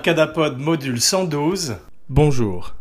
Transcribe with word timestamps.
Abracadapod 0.00 0.56
module 0.56 0.98
112. 0.98 1.76
Bonjour. 2.08 2.74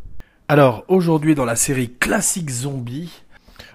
Alors, 0.48 0.85
aujourd'hui 0.88 1.35
dans 1.35 1.44
la 1.44 1.57
série 1.57 1.91
Classique 1.91 2.49
Zombie, 2.49 3.11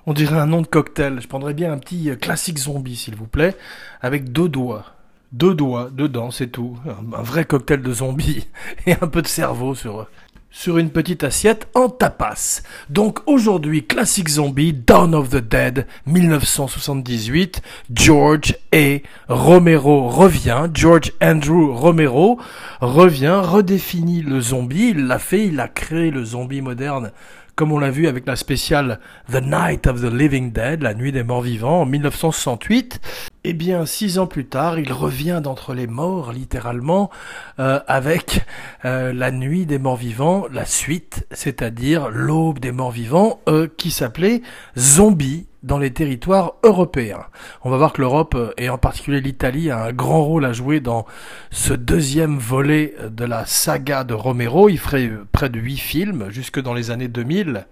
on 0.06 0.14
dirait 0.14 0.38
un 0.38 0.46
nom 0.46 0.62
de 0.62 0.66
cocktail. 0.66 1.20
Je 1.20 1.28
prendrais 1.28 1.52
bien 1.52 1.70
un 1.70 1.76
petit 1.76 2.08
euh, 2.08 2.16
classique 2.16 2.56
zombie, 2.56 2.96
s'il 2.96 3.16
vous 3.16 3.26
plaît, 3.26 3.54
avec 4.00 4.32
deux 4.32 4.48
doigts. 4.48 4.86
Deux 5.32 5.54
doigts 5.54 5.90
dedans, 5.92 6.30
c'est 6.30 6.46
tout. 6.46 6.78
Un, 6.86 7.18
un 7.18 7.22
vrai 7.22 7.44
cocktail 7.44 7.82
de 7.82 7.92
zombies 7.92 8.46
et 8.86 8.94
un 8.98 9.08
peu 9.08 9.20
de 9.20 9.28
cerveau 9.28 9.74
sur, 9.74 10.06
sur 10.54 10.78
une 10.78 10.90
petite 10.90 11.24
assiette 11.24 11.66
en 11.74 11.88
tapas. 11.88 12.62
Donc 12.88 13.18
aujourd'hui, 13.26 13.84
classique 13.84 14.28
zombie, 14.28 14.72
Dawn 14.72 15.14
of 15.14 15.28
the 15.28 15.36
Dead, 15.36 15.86
1978, 16.06 17.60
George 17.92 18.56
A. 18.72 18.98
Romero 19.28 20.08
revient, 20.08 20.68
George 20.72 21.12
Andrew 21.20 21.72
Romero 21.72 22.38
revient, 22.80 23.42
redéfinit 23.42 24.22
le 24.22 24.40
zombie, 24.40 24.90
il 24.90 25.06
l'a 25.06 25.18
fait, 25.18 25.48
il 25.48 25.58
a 25.58 25.66
créé 25.66 26.10
le 26.10 26.24
zombie 26.24 26.62
moderne 26.62 27.10
comme 27.56 27.70
on 27.70 27.78
l'a 27.78 27.90
vu 27.90 28.08
avec 28.08 28.26
la 28.26 28.34
spéciale 28.34 28.98
The 29.30 29.40
Night 29.40 29.86
of 29.86 30.00
the 30.00 30.12
Living 30.12 30.50
Dead, 30.50 30.82
la 30.82 30.92
nuit 30.92 31.12
des 31.12 31.22
morts 31.22 31.42
vivants, 31.42 31.82
en 31.82 31.86
1968. 31.86 33.00
Eh 33.46 33.52
bien, 33.52 33.84
six 33.84 34.18
ans 34.18 34.26
plus 34.26 34.46
tard, 34.46 34.78
il 34.78 34.90
revient 34.90 35.42
d'entre 35.44 35.74
les 35.74 35.86
morts, 35.86 36.32
littéralement, 36.32 37.10
euh, 37.58 37.78
avec 37.86 38.46
euh, 38.86 39.12
la 39.12 39.30
nuit 39.30 39.66
des 39.66 39.78
morts 39.78 39.98
vivants, 39.98 40.46
la 40.50 40.64
suite, 40.64 41.26
c'est-à-dire 41.30 42.08
l'aube 42.08 42.58
des 42.58 42.72
morts 42.72 42.90
vivants, 42.90 43.40
euh, 43.50 43.68
qui 43.76 43.90
s'appelait 43.90 44.40
Zombie 44.78 45.46
dans 45.62 45.76
les 45.76 45.92
territoires 45.92 46.54
européens. 46.62 47.26
On 47.64 47.70
va 47.70 47.76
voir 47.76 47.92
que 47.92 48.00
l'Europe, 48.00 48.34
et 48.56 48.70
en 48.70 48.78
particulier 48.78 49.20
l'Italie, 49.20 49.70
a 49.70 49.84
un 49.84 49.92
grand 49.92 50.24
rôle 50.24 50.46
à 50.46 50.54
jouer 50.54 50.80
dans 50.80 51.04
ce 51.50 51.74
deuxième 51.74 52.38
volet 52.38 52.94
de 53.10 53.26
la 53.26 53.44
saga 53.44 54.04
de 54.04 54.14
Romero. 54.14 54.70
Il 54.70 54.78
ferait 54.78 55.10
près 55.32 55.50
de 55.50 55.60
huit 55.60 55.76
films 55.76 56.30
jusque 56.30 56.62
dans 56.62 56.72
les 56.72 56.90
années 56.90 57.08
2000 57.08 57.66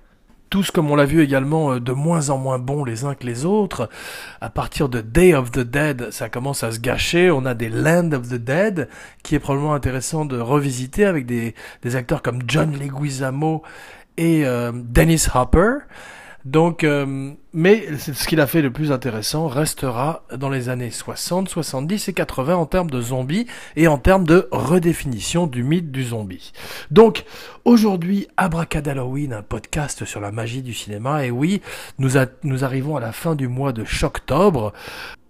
tous, 0.53 0.71
comme 0.71 0.91
on 0.91 0.97
l'a 0.97 1.07
vu 1.07 1.23
également, 1.23 1.73
euh, 1.73 1.81
de 1.81 1.93
moins 1.93 2.29
en 2.29 2.37
moins 2.37 2.59
bons 2.59 2.85
les 2.85 3.07
uns 3.07 3.15
que 3.15 3.25
les 3.25 3.47
autres. 3.47 3.89
À 4.43 4.51
partir 4.51 4.91
de 4.91 5.01
Day 5.01 5.33
of 5.33 5.51
the 5.51 5.61
Dead, 5.61 6.11
ça 6.11 6.29
commence 6.29 6.63
à 6.63 6.73
se 6.73 6.79
gâcher. 6.79 7.31
On 7.31 7.47
a 7.47 7.55
des 7.55 7.71
Land 7.71 8.13
of 8.13 8.29
the 8.29 8.35
Dead, 8.35 8.91
qui 9.23 9.35
est 9.35 9.39
probablement 9.39 9.73
intéressant 9.73 10.27
de 10.27 10.39
revisiter 10.39 11.07
avec 11.07 11.25
des, 11.25 11.55
des 11.81 11.97
acteurs 11.97 12.21
comme 12.21 12.43
John 12.47 12.79
Leguizamo 12.79 13.63
et 14.19 14.45
Dennis 14.75 15.27
Hopper. 15.35 15.79
Donc, 16.45 16.83
euh, 16.83 17.33
mais 17.53 17.87
ce 17.99 18.27
qu'il 18.27 18.41
a 18.41 18.47
fait 18.47 18.63
le 18.63 18.73
plus 18.73 18.91
intéressant 18.91 19.47
restera 19.47 20.25
dans 20.37 20.49
les 20.49 20.69
années 20.69 20.91
60, 20.91 21.49
70 21.49 22.09
et 22.09 22.13
80 22.13 22.57
en 22.57 22.67
termes 22.67 22.91
de 22.91 23.01
zombies 23.01 23.47
et 23.77 23.87
en 23.87 23.99
termes 23.99 24.27
de 24.27 24.49
redéfinition 24.51 25.47
du 25.47 25.63
mythe 25.63 25.93
du 25.93 26.05
zombie. 26.05 26.53
Donc, 26.91 27.25
aujourd'hui, 27.65 28.27
Abracadalloween, 28.37 29.33
un 29.33 29.43
podcast 29.43 30.05
sur 30.05 30.21
la 30.21 30.33
magie 30.33 30.63
du 30.63 30.75
cinéma. 30.75 31.25
Et 31.25 31.31
oui, 31.31 31.63
nous, 31.99 32.17
arrivons 32.65 32.97
à 32.97 33.01
la 33.01 33.13
fin 33.13 33.35
du 33.35 33.47
mois 33.47 33.73
de 33.73 33.85
octobre 34.03 34.73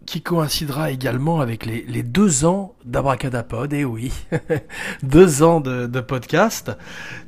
qui 0.07 0.23
coïncidera 0.23 0.91
également 0.91 1.41
avec 1.41 1.65
les, 1.65 2.03
deux 2.03 2.45
ans 2.45 2.75
d'Abracadapod, 2.85 3.73
et 3.73 3.85
oui, 3.85 4.13
deux 5.03 5.45
ans 5.45 5.61
de, 5.61 5.87
de 5.87 6.01
podcast, 6.01 6.73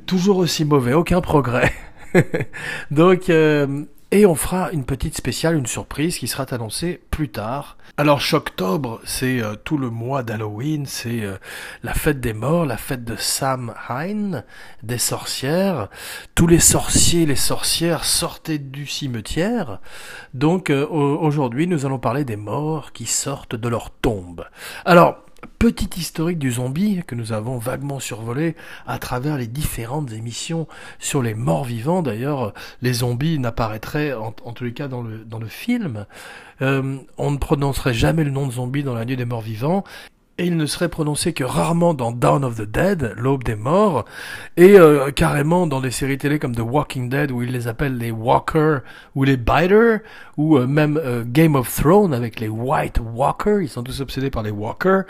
toujours 0.05 0.37
aussi 0.37 0.65
mauvais, 0.65 0.93
aucun 0.93 1.21
progrès. 1.21 1.71
Donc, 2.91 3.29
euh, 3.29 3.83
et 4.11 4.25
on 4.25 4.35
fera 4.35 4.71
une 4.71 4.85
petite 4.85 5.17
spéciale, 5.17 5.57
une 5.57 5.65
surprise 5.65 6.17
qui 6.17 6.27
sera 6.27 6.45
annoncée 6.51 7.01
plus 7.11 7.29
tard. 7.29 7.77
Alors, 7.97 8.19
Choctobre, 8.19 9.01
c'est 9.03 9.41
euh, 9.41 9.55
tout 9.55 9.77
le 9.77 9.89
mois 9.89 10.23
d'Halloween, 10.23 10.85
c'est 10.85 11.21
euh, 11.21 11.37
la 11.83 11.93
fête 11.93 12.19
des 12.19 12.33
morts, 12.33 12.65
la 12.65 12.77
fête 12.77 13.03
de 13.03 13.15
Samhain, 13.15 14.43
des 14.83 14.97
sorcières. 14.97 15.89
Tous 16.35 16.47
les 16.47 16.59
sorciers, 16.59 17.25
les 17.25 17.35
sorcières 17.35 18.03
sortaient 18.03 18.59
du 18.59 18.85
cimetière. 18.85 19.79
Donc, 20.33 20.69
aujourd'hui, 20.69 21.67
nous 21.67 21.85
allons 21.85 21.99
parler 21.99 22.25
des 22.25 22.35
morts 22.35 22.91
qui 22.91 23.05
sortent 23.05 23.55
de 23.55 23.69
leur 23.69 23.91
tombe. 23.91 24.45
Alors, 24.85 25.24
petit 25.45 25.89
historique 25.99 26.39
du 26.39 26.51
zombie 26.51 27.01
que 27.05 27.15
nous 27.15 27.31
avons 27.31 27.57
vaguement 27.57 27.99
survolé 27.99 28.55
à 28.87 28.99
travers 28.99 29.37
les 29.37 29.47
différentes 29.47 30.11
émissions 30.11 30.67
sur 30.99 31.21
les 31.21 31.33
morts 31.33 31.65
vivants. 31.65 32.01
D'ailleurs, 32.01 32.53
les 32.81 32.93
zombies 32.93 33.39
n'apparaîtraient, 33.39 34.13
en, 34.13 34.31
tous 34.31 34.63
les 34.63 34.73
cas 34.73 34.87
dans 34.87 35.01
le, 35.01 35.19
dans 35.19 35.39
le 35.39 35.47
film. 35.47 36.05
Euh, 36.61 36.97
on 37.17 37.31
ne 37.31 37.37
prononcerait 37.37 37.93
jamais 37.93 38.23
le 38.23 38.31
nom 38.31 38.47
de 38.47 38.53
zombie 38.53 38.83
dans 38.83 38.93
la 38.93 39.05
nuit 39.05 39.17
des 39.17 39.25
morts 39.25 39.41
vivants 39.41 39.83
et 40.37 40.45
il 40.47 40.57
ne 40.57 40.65
serait 40.65 40.89
prononcé 40.89 41.31
que 41.31 41.45
rarement 41.45 41.93
dans 41.93 42.11
Dawn 42.11 42.43
of 42.43 42.57
the 42.57 42.69
Dead, 42.69 43.13
l'aube 43.15 43.43
des 43.43 43.55
morts, 43.55 44.03
et 44.57 44.77
euh, 44.77 45.11
carrément 45.11 45.65
dans 45.65 45.79
des 45.79 45.91
séries 45.91 46.17
télé 46.17 46.39
comme 46.39 46.55
The 46.55 46.59
Walking 46.59 47.07
Dead 47.07 47.31
où 47.31 47.41
il 47.41 47.51
les 47.51 47.67
appelle 47.67 47.97
les 47.97 48.11
Walkers 48.11 48.81
ou 49.15 49.23
les 49.23 49.37
Biter, 49.37 49.97
ou 50.35 50.57
euh, 50.57 50.67
même 50.67 50.97
euh, 50.97 51.23
Game 51.25 51.55
of 51.55 51.73
Thrones 51.73 52.13
avec 52.13 52.41
les 52.41 52.49
White 52.49 52.99
Walkers, 52.99 53.61
ils 53.61 53.69
sont 53.69 53.83
tous 53.83 54.01
obsédés 54.01 54.29
par 54.29 54.43
les 54.43 54.51
Walkers. 54.51 55.03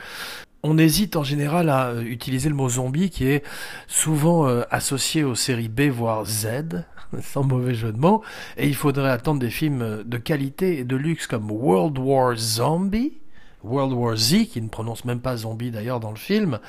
On 0.62 0.78
hésite 0.78 1.16
en 1.16 1.24
général 1.24 1.70
à 1.70 1.94
utiliser 2.02 2.50
le 2.50 2.56
mot 2.56 2.70
zombie 2.70 3.10
qui 3.10 3.28
est 3.28 3.44
souvent 3.88 4.48
associé 4.72 5.24
aux 5.24 5.36
séries 5.36 5.70
B 5.70 5.90
voire 5.90 6.26
Z, 6.26 6.86
sans 7.22 7.44
mauvais 7.44 7.76
jeu 7.76 7.92
de 7.92 8.00
mots, 8.00 8.24
et 8.58 8.68
il 8.68 8.76
faudrait 8.76 9.12
attendre 9.12 9.40
des 9.40 9.52
films 9.52 10.04
de 10.04 10.18
qualité 10.18 10.80
et 10.80 10.84
de 10.84 10.96
luxe 10.96 11.28
comme 11.28 11.52
World 11.52 12.00
War 12.00 12.36
Zombie, 12.36 13.14
World 13.66 13.94
War 13.94 14.16
Z, 14.16 14.48
qui 14.48 14.62
ne 14.62 14.70
prononce 14.70 15.06
même 15.06 15.20
pas 15.20 15.38
zombie 15.38 15.72
d'ailleurs 15.72 16.00
dans 16.00 16.12
le 16.12 16.18
film, 16.18 16.60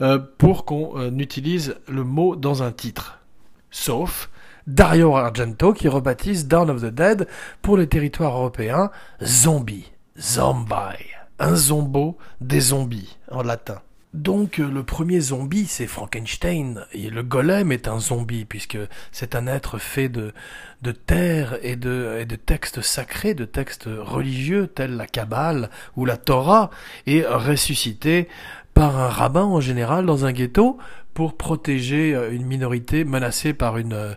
euh, 0.00 0.18
pour 0.38 0.64
qu'on 0.64 0.98
euh, 0.98 1.10
utilise 1.10 1.76
le 1.88 2.04
mot 2.04 2.36
dans 2.36 2.62
un 2.62 2.72
titre. 2.72 3.20
Sauf 3.70 4.30
Dario 4.66 5.16
Argento 5.16 5.72
qui 5.72 5.88
rebaptise 5.88 6.48
Dawn 6.48 6.70
of 6.70 6.82
the 6.82 6.86
Dead 6.86 7.28
pour 7.62 7.76
les 7.76 7.88
territoires 7.88 8.36
européens 8.36 8.90
zombie, 9.22 9.92
zombie, 10.18 11.14
un 11.38 11.54
zombo 11.54 12.16
des 12.40 12.60
zombies 12.60 13.16
en 13.30 13.42
latin. 13.42 13.80
Donc 14.16 14.60
euh, 14.60 14.70
le 14.70 14.82
premier 14.82 15.20
zombie, 15.20 15.66
c'est 15.66 15.86
Frankenstein, 15.86 16.86
et 16.92 17.10
le 17.10 17.22
golem 17.22 17.70
est 17.70 17.86
un 17.86 18.00
zombie, 18.00 18.46
puisque 18.46 18.78
c'est 19.12 19.34
un 19.34 19.46
être 19.46 19.76
fait 19.76 20.08
de, 20.08 20.32
de 20.80 20.92
terre 20.92 21.58
et 21.62 21.76
de, 21.76 22.16
et 22.18 22.24
de 22.24 22.34
textes 22.34 22.80
sacrés, 22.80 23.34
de 23.34 23.44
textes 23.44 23.86
religieux, 23.86 24.68
tels 24.68 24.96
la 24.96 25.06
Kabbale 25.06 25.68
ou 25.96 26.06
la 26.06 26.16
Torah, 26.16 26.70
et 27.06 27.26
ressuscité 27.26 28.26
par 28.72 28.98
un 28.98 29.08
rabbin 29.08 29.44
en 29.44 29.60
général 29.60 30.06
dans 30.06 30.24
un 30.24 30.32
ghetto 30.32 30.78
pour 31.16 31.34
protéger 31.34 32.14
euh, 32.14 32.30
une 32.30 32.44
minorité 32.44 33.02
menacée 33.04 33.54
par 33.54 33.78
une, 33.78 33.94
euh, 33.94 34.12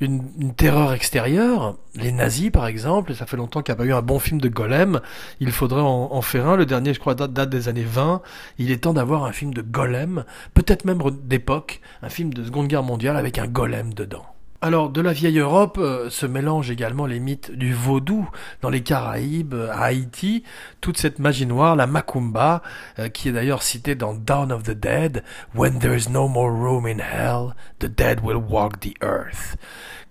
une, 0.00 0.52
terreur 0.54 0.92
extérieure. 0.92 1.78
Les 1.94 2.12
nazis, 2.12 2.50
par 2.50 2.66
exemple, 2.66 3.14
ça 3.14 3.24
fait 3.24 3.38
longtemps 3.38 3.62
qu'il 3.62 3.72
n'y 3.74 3.80
a 3.80 3.82
pas 3.82 3.86
eu 3.86 3.94
un 3.94 4.02
bon 4.02 4.18
film 4.18 4.38
de 4.38 4.50
Golem. 4.50 5.00
Il 5.40 5.50
faudrait 5.50 5.80
en, 5.80 6.20
faire 6.20 6.46
un. 6.46 6.56
Le 6.56 6.66
dernier, 6.66 6.92
je 6.92 7.00
crois, 7.00 7.14
date, 7.14 7.32
date 7.32 7.48
des 7.48 7.68
années 7.68 7.86
20. 7.86 8.20
Il 8.58 8.70
est 8.70 8.82
temps 8.82 8.92
d'avoir 8.92 9.24
un 9.24 9.32
film 9.32 9.54
de 9.54 9.62
Golem, 9.62 10.26
peut-être 10.52 10.84
même 10.84 11.00
d'époque, 11.22 11.80
un 12.02 12.10
film 12.10 12.34
de 12.34 12.44
Seconde 12.44 12.68
Guerre 12.68 12.82
mondiale 12.82 13.16
avec 13.16 13.38
un 13.38 13.46
Golem 13.46 13.94
dedans. 13.94 14.26
Alors, 14.64 14.90
de 14.90 15.00
la 15.00 15.12
vieille 15.12 15.40
Europe 15.40 15.76
euh, 15.80 16.08
se 16.08 16.24
mélangent 16.24 16.70
également 16.70 17.06
les 17.06 17.18
mythes 17.18 17.50
du 17.50 17.74
vaudou 17.74 18.30
dans 18.60 18.70
les 18.70 18.84
Caraïbes, 18.84 19.56
à 19.72 19.86
Haïti, 19.86 20.44
toute 20.80 20.98
cette 20.98 21.18
magie 21.18 21.46
noire, 21.46 21.74
la 21.74 21.88
macumba, 21.88 22.62
euh, 23.00 23.08
qui 23.08 23.28
est 23.28 23.32
d'ailleurs 23.32 23.64
citée 23.64 23.96
dans 23.96 24.14
Dawn 24.14 24.52
of 24.52 24.62
the 24.62 24.70
Dead, 24.70 25.24
When 25.52 25.80
there's 25.80 26.08
no 26.08 26.28
more 26.28 26.52
room 26.52 26.86
in 26.86 27.00
hell, 27.00 27.56
the 27.80 27.88
dead 27.88 28.20
will 28.22 28.36
walk 28.36 28.78
the 28.78 28.94
earth. 29.02 29.56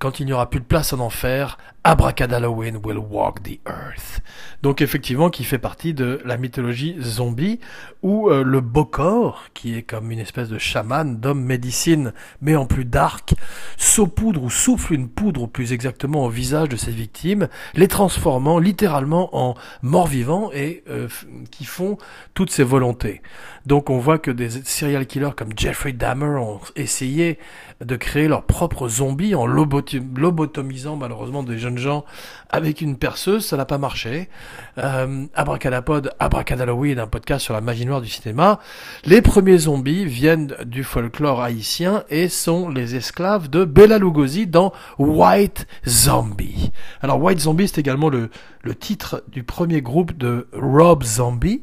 Quand 0.02 0.20
il 0.20 0.26
n'y 0.26 0.34
aura 0.34 0.50
plus 0.50 0.60
de 0.60 0.66
place 0.66 0.94
en 0.94 1.00
enfer, 1.00 1.60
Abracadalloween 1.84 2.78
will 2.84 2.98
walk 2.98 3.44
the 3.44 3.60
earth. 3.68 4.22
Donc 4.64 4.82
effectivement, 4.82 5.30
qui 5.30 5.44
fait 5.44 5.60
partie 5.60 5.94
de 5.94 6.20
la 6.26 6.38
mythologie 6.38 6.96
zombie, 7.02 7.60
où 8.02 8.28
euh, 8.30 8.44
le 8.44 8.62
Bokor, 8.62 9.50
qui 9.54 9.76
est 9.78 9.84
comme 9.84 10.10
une 10.10 10.18
espèce 10.18 10.50
de 10.50 10.58
chaman, 10.58 11.20
d'homme 11.20 11.44
médecine, 11.44 12.14
mais 12.42 12.56
en 12.56 12.66
plus 12.66 12.84
dark, 12.84 13.36
saupoudre 13.78 14.42
ou 14.42 14.50
souffle 14.50 14.96
une 14.96 15.08
poudre, 15.08 15.46
plus 15.46 15.72
exactement, 15.72 16.26
au 16.26 16.30
visage 16.30 16.70
de 16.70 16.78
ses 16.78 16.92
victimes, 16.92 17.48
les 17.76 17.88
transformant 17.88 18.58
littéralement 18.58 19.30
en 19.36 19.54
morts-vivants 19.84 20.50
et 20.52 20.84
euh, 20.90 21.08
qui 21.52 21.66
font 21.66 22.00
toutes 22.34 22.50
ses 22.50 22.64
volontés. 22.64 23.22
Donc 23.66 23.90
on 23.90 24.00
voit 24.00 24.18
que 24.18 24.32
des 24.32 24.50
serial 24.50 25.06
killers 25.06 25.32
comme 25.36 25.50
Jeffrey 25.56 25.94
Dahmer 25.94 26.40
ont 26.40 26.60
essayé 26.76 27.38
de 27.84 27.96
créer 27.96 28.28
leurs 28.28 28.44
propres 28.44 28.88
zombies 28.88 29.36
en 29.36 29.46
lobotomisant 29.46 30.96
malheureusement 30.96 31.44
des 31.44 31.58
jeunes 31.58 31.78
gens 31.78 32.06
avec 32.50 32.82
une 32.82 32.98
perceuse, 32.98 33.46
ça 33.46 33.58
n'a 33.58 33.66
pas 33.66 33.78
marché. 33.78 34.30
Euh, 34.78 35.26
Abracadapod, 35.36 36.12
Abracadalloween, 36.20 37.00
un 37.00 37.08
podcast 37.08 37.46
sur 37.46 37.54
la 37.54 37.62
magie 37.62 37.86
noire 37.86 38.02
du 38.02 38.10
cinéma. 38.10 38.60
Les 39.06 39.22
premiers 39.22 39.58
zombies 39.58 40.06
viennent 40.06 40.56
du 40.66 40.84
folklore 40.84 41.42
haïtien 41.42 42.04
et 42.10 42.30
sont 42.30 42.70
les 42.70 42.96
esclaves 42.96 43.50
de 43.50 43.64
Bela 43.64 43.98
Lugosi 43.98 44.48
dans 44.48 44.74
White 45.00 45.68
Zombie. 45.88 46.72
Alors 47.02 47.22
White 47.22 47.40
Zombie, 47.40 47.68
c'est 47.68 47.80
également 47.80 48.10
le, 48.10 48.30
le 48.64 48.76
titre 48.76 49.24
du 49.30 49.44
premier 49.44 49.82
groupe 49.82 50.18
de 50.18 50.48
Rob 50.54 51.04
Zombie, 51.04 51.62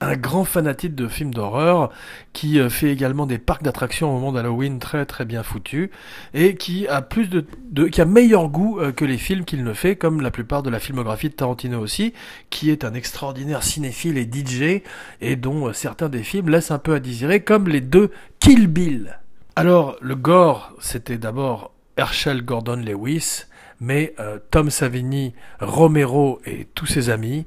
un 0.00 0.14
grand 0.16 0.44
fanatique 0.44 0.94
de 0.94 1.08
films 1.08 1.32
d'horreur 1.32 1.90
qui 2.32 2.60
euh, 2.60 2.68
fait 2.68 2.90
également 2.90 3.24
des 3.24 3.38
parcs 3.38 3.62
d'attractions 3.62 4.14
au 4.14 4.20
monde 4.20 4.36
Halloween 4.36 4.78
très 4.78 5.06
très 5.06 5.24
bien 5.24 5.42
foutus 5.42 5.88
et 6.34 6.54
qui 6.56 6.86
a 6.86 7.00
plus 7.00 7.28
de, 7.28 7.46
qui 7.88 8.00
a 8.00 8.04
meilleur 8.04 8.48
goût 8.48 8.78
euh, 8.78 8.92
que 8.92 9.06
les 9.06 9.16
films 9.16 9.44
qu'il 9.44 9.64
ne 9.64 9.72
fait 9.72 9.96
comme 9.96 10.20
la 10.20 10.30
plupart 10.30 10.62
de 10.62 10.68
la 10.68 10.80
filmographie 10.80 11.30
de 11.30 11.34
Tarantino 11.34 11.80
aussi 11.80 12.12
qui 12.50 12.70
est 12.70 12.84
un 12.84 12.92
extraordinaire 12.92 13.62
cinéphile 13.62 14.18
et 14.18 14.28
DJ 14.30 14.82
et 15.22 15.36
dont 15.36 15.68
euh, 15.68 15.72
certains 15.72 16.10
des 16.10 16.22
films 16.22 16.50
laissent 16.50 16.70
un 16.70 16.78
peu 16.78 16.94
à 16.94 17.00
désirer 17.00 17.40
comme 17.40 17.66
les 17.66 17.80
deux 17.80 18.10
Kill 18.38 18.66
Bill. 18.66 19.18
Alors 19.54 19.96
le 20.02 20.14
gore 20.14 20.74
c'était 20.78 21.18
d'abord 21.18 21.72
Herschel 21.96 22.42
Gordon 22.42 22.76
Lewis 22.76 23.44
mais 23.80 24.14
euh, 24.20 24.38
Tom 24.50 24.70
Savini, 24.70 25.34
Romero 25.60 26.40
et 26.46 26.66
tous 26.74 26.86
ses 26.86 27.10
amis 27.10 27.46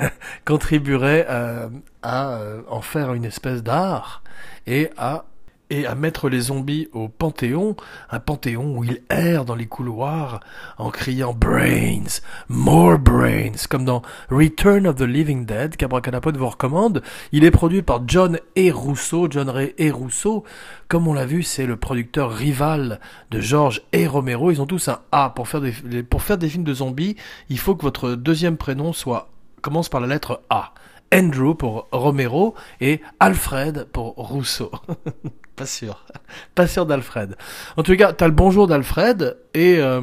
contribueraient 0.44 1.26
euh, 1.28 1.68
à 2.02 2.30
euh, 2.34 2.62
en 2.68 2.80
faire 2.80 3.12
une 3.14 3.24
espèce 3.24 3.62
d'art 3.62 4.22
et 4.66 4.90
à 4.96 5.24
et 5.70 5.86
à 5.86 5.94
mettre 5.94 6.28
les 6.28 6.40
zombies 6.40 6.88
au 6.92 7.08
Panthéon, 7.08 7.76
un 8.10 8.20
Panthéon 8.20 8.76
où 8.76 8.84
ils 8.84 9.02
errent 9.10 9.44
dans 9.44 9.54
les 9.54 9.66
couloirs 9.66 10.40
en 10.78 10.90
criant 10.90 11.34
Brains, 11.34 12.20
more 12.48 12.98
brains, 12.98 13.66
comme 13.68 13.84
dans 13.84 14.02
Return 14.30 14.86
of 14.86 14.96
the 14.96 15.02
Living 15.02 15.44
Dead, 15.44 15.76
qu'Abracadapod 15.76 16.36
vous 16.36 16.48
recommande. 16.48 17.02
Il 17.32 17.44
est 17.44 17.50
produit 17.50 17.82
par 17.82 18.02
John 18.06 18.38
E. 18.56 18.72
Rousseau, 18.72 19.28
John 19.30 19.50
Ray 19.50 19.74
E. 19.80 19.90
Rousseau. 19.92 20.44
Comme 20.88 21.06
on 21.06 21.12
l'a 21.12 21.26
vu, 21.26 21.42
c'est 21.42 21.66
le 21.66 21.76
producteur 21.76 22.32
rival 22.32 23.00
de 23.30 23.40
George 23.40 23.82
et 23.92 24.06
Romero. 24.06 24.50
Ils 24.50 24.62
ont 24.62 24.66
tous 24.66 24.88
un 24.88 25.00
A. 25.12 25.30
Pour 25.30 25.48
faire 25.48 25.60
des, 25.60 26.02
pour 26.02 26.22
faire 26.22 26.38
des 26.38 26.48
films 26.48 26.64
de 26.64 26.74
zombies, 26.74 27.16
il 27.50 27.58
faut 27.58 27.76
que 27.76 27.82
votre 27.82 28.14
deuxième 28.14 28.56
prénom 28.56 28.92
soit, 28.92 29.28
commence 29.60 29.88
par 29.88 30.00
la 30.00 30.06
lettre 30.06 30.42
A. 30.50 30.72
Andrew 31.12 31.54
pour 31.54 31.88
Romero 31.90 32.54
et 32.80 33.00
Alfred 33.18 33.86
pour 33.92 34.14
Rousseau. 34.14 34.70
pas 35.58 35.66
sûr. 35.66 36.04
Pas 36.54 36.66
sûr 36.66 36.86
d'Alfred. 36.86 37.36
En 37.76 37.82
tout 37.82 37.96
cas, 37.96 38.12
t'as 38.12 38.26
le 38.26 38.32
bonjour 38.32 38.66
d'Alfred 38.66 39.36
et 39.54 39.78
euh, 39.78 40.00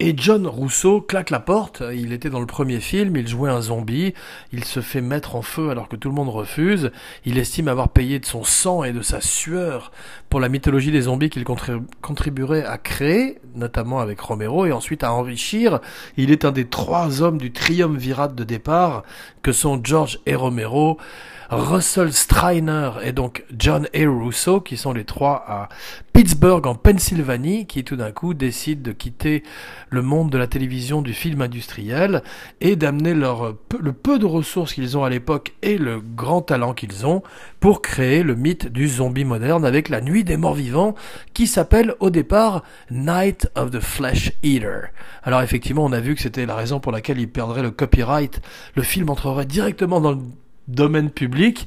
et 0.00 0.14
John 0.16 0.46
Rousseau 0.46 1.00
claque 1.00 1.30
la 1.30 1.40
porte, 1.40 1.82
il 1.92 2.12
était 2.12 2.30
dans 2.30 2.38
le 2.38 2.46
premier 2.46 2.78
film, 2.78 3.16
il 3.16 3.26
jouait 3.26 3.50
un 3.50 3.60
zombie, 3.60 4.14
il 4.52 4.62
se 4.64 4.80
fait 4.80 5.00
mettre 5.00 5.34
en 5.34 5.42
feu 5.42 5.70
alors 5.70 5.88
que 5.88 5.96
tout 5.96 6.08
le 6.08 6.14
monde 6.14 6.28
refuse, 6.28 6.92
il 7.24 7.36
estime 7.36 7.66
avoir 7.66 7.88
payé 7.88 8.20
de 8.20 8.24
son 8.24 8.44
sang 8.44 8.84
et 8.84 8.92
de 8.92 9.02
sa 9.02 9.20
sueur 9.20 9.90
pour 10.30 10.38
la 10.38 10.48
mythologie 10.48 10.92
des 10.92 11.02
zombies 11.02 11.30
qu'il 11.30 11.44
contribuerait 11.44 12.64
à 12.64 12.78
créer, 12.78 13.38
notamment 13.56 13.98
avec 13.98 14.20
Romero, 14.20 14.66
et 14.66 14.72
ensuite 14.72 15.02
à 15.02 15.12
enrichir. 15.12 15.80
Il 16.16 16.30
est 16.30 16.44
un 16.44 16.52
des 16.52 16.66
trois 16.66 17.20
hommes 17.20 17.38
du 17.38 17.50
triumvirat 17.50 18.28
de 18.28 18.44
départ 18.44 19.02
que 19.42 19.50
sont 19.50 19.80
George 19.82 20.20
et 20.26 20.36
Romero, 20.36 20.98
Russell 21.50 22.12
Streiner 22.12 22.90
et 23.02 23.12
donc 23.12 23.44
John 23.56 23.88
A. 23.94 23.98
Russo, 24.06 24.60
qui 24.60 24.76
sont 24.76 24.92
les 24.92 25.04
trois 25.04 25.44
à 25.48 25.68
Pittsburgh 26.12 26.66
en 26.66 26.74
Pennsylvanie, 26.74 27.66
qui 27.66 27.84
tout 27.84 27.96
d'un 27.96 28.12
coup 28.12 28.34
décident 28.34 28.82
de 28.82 28.92
quitter 28.92 29.42
le 29.90 30.02
monde 30.02 30.30
de 30.30 30.38
la 30.38 30.46
télévision 30.46 31.02
du 31.02 31.12
film 31.12 31.42
industriel 31.42 32.22
et 32.60 32.76
d'amener 32.76 33.14
leur 33.14 33.54
le 33.80 33.92
peu 33.92 34.18
de 34.18 34.26
ressources 34.26 34.74
qu'ils 34.74 34.96
ont 34.96 35.04
à 35.04 35.10
l'époque 35.10 35.54
et 35.62 35.78
le 35.78 36.00
grand 36.00 36.42
talent 36.42 36.74
qu'ils 36.74 37.06
ont 37.06 37.22
pour 37.60 37.82
créer 37.82 38.22
le 38.22 38.34
mythe 38.34 38.68
du 38.68 38.88
zombie 38.88 39.24
moderne 39.24 39.64
avec 39.64 39.88
la 39.88 40.00
nuit 40.00 40.24
des 40.24 40.36
morts 40.36 40.54
vivants 40.54 40.94
qui 41.34 41.46
s'appelle 41.46 41.94
au 42.00 42.10
départ 42.10 42.62
Night 42.90 43.50
of 43.54 43.70
the 43.70 43.80
Flesh 43.80 44.32
Eater. 44.42 44.88
Alors 45.22 45.42
effectivement, 45.42 45.84
on 45.84 45.92
a 45.92 46.00
vu 46.00 46.14
que 46.14 46.22
c'était 46.22 46.46
la 46.46 46.54
raison 46.54 46.80
pour 46.80 46.92
laquelle 46.92 47.18
ils 47.18 47.30
perdraient 47.30 47.62
le 47.62 47.70
copyright. 47.70 48.40
Le 48.74 48.82
film 48.82 49.10
entrerait 49.10 49.46
directement 49.46 50.00
dans 50.00 50.12
le 50.12 50.18
domaine 50.68 51.10
public 51.10 51.66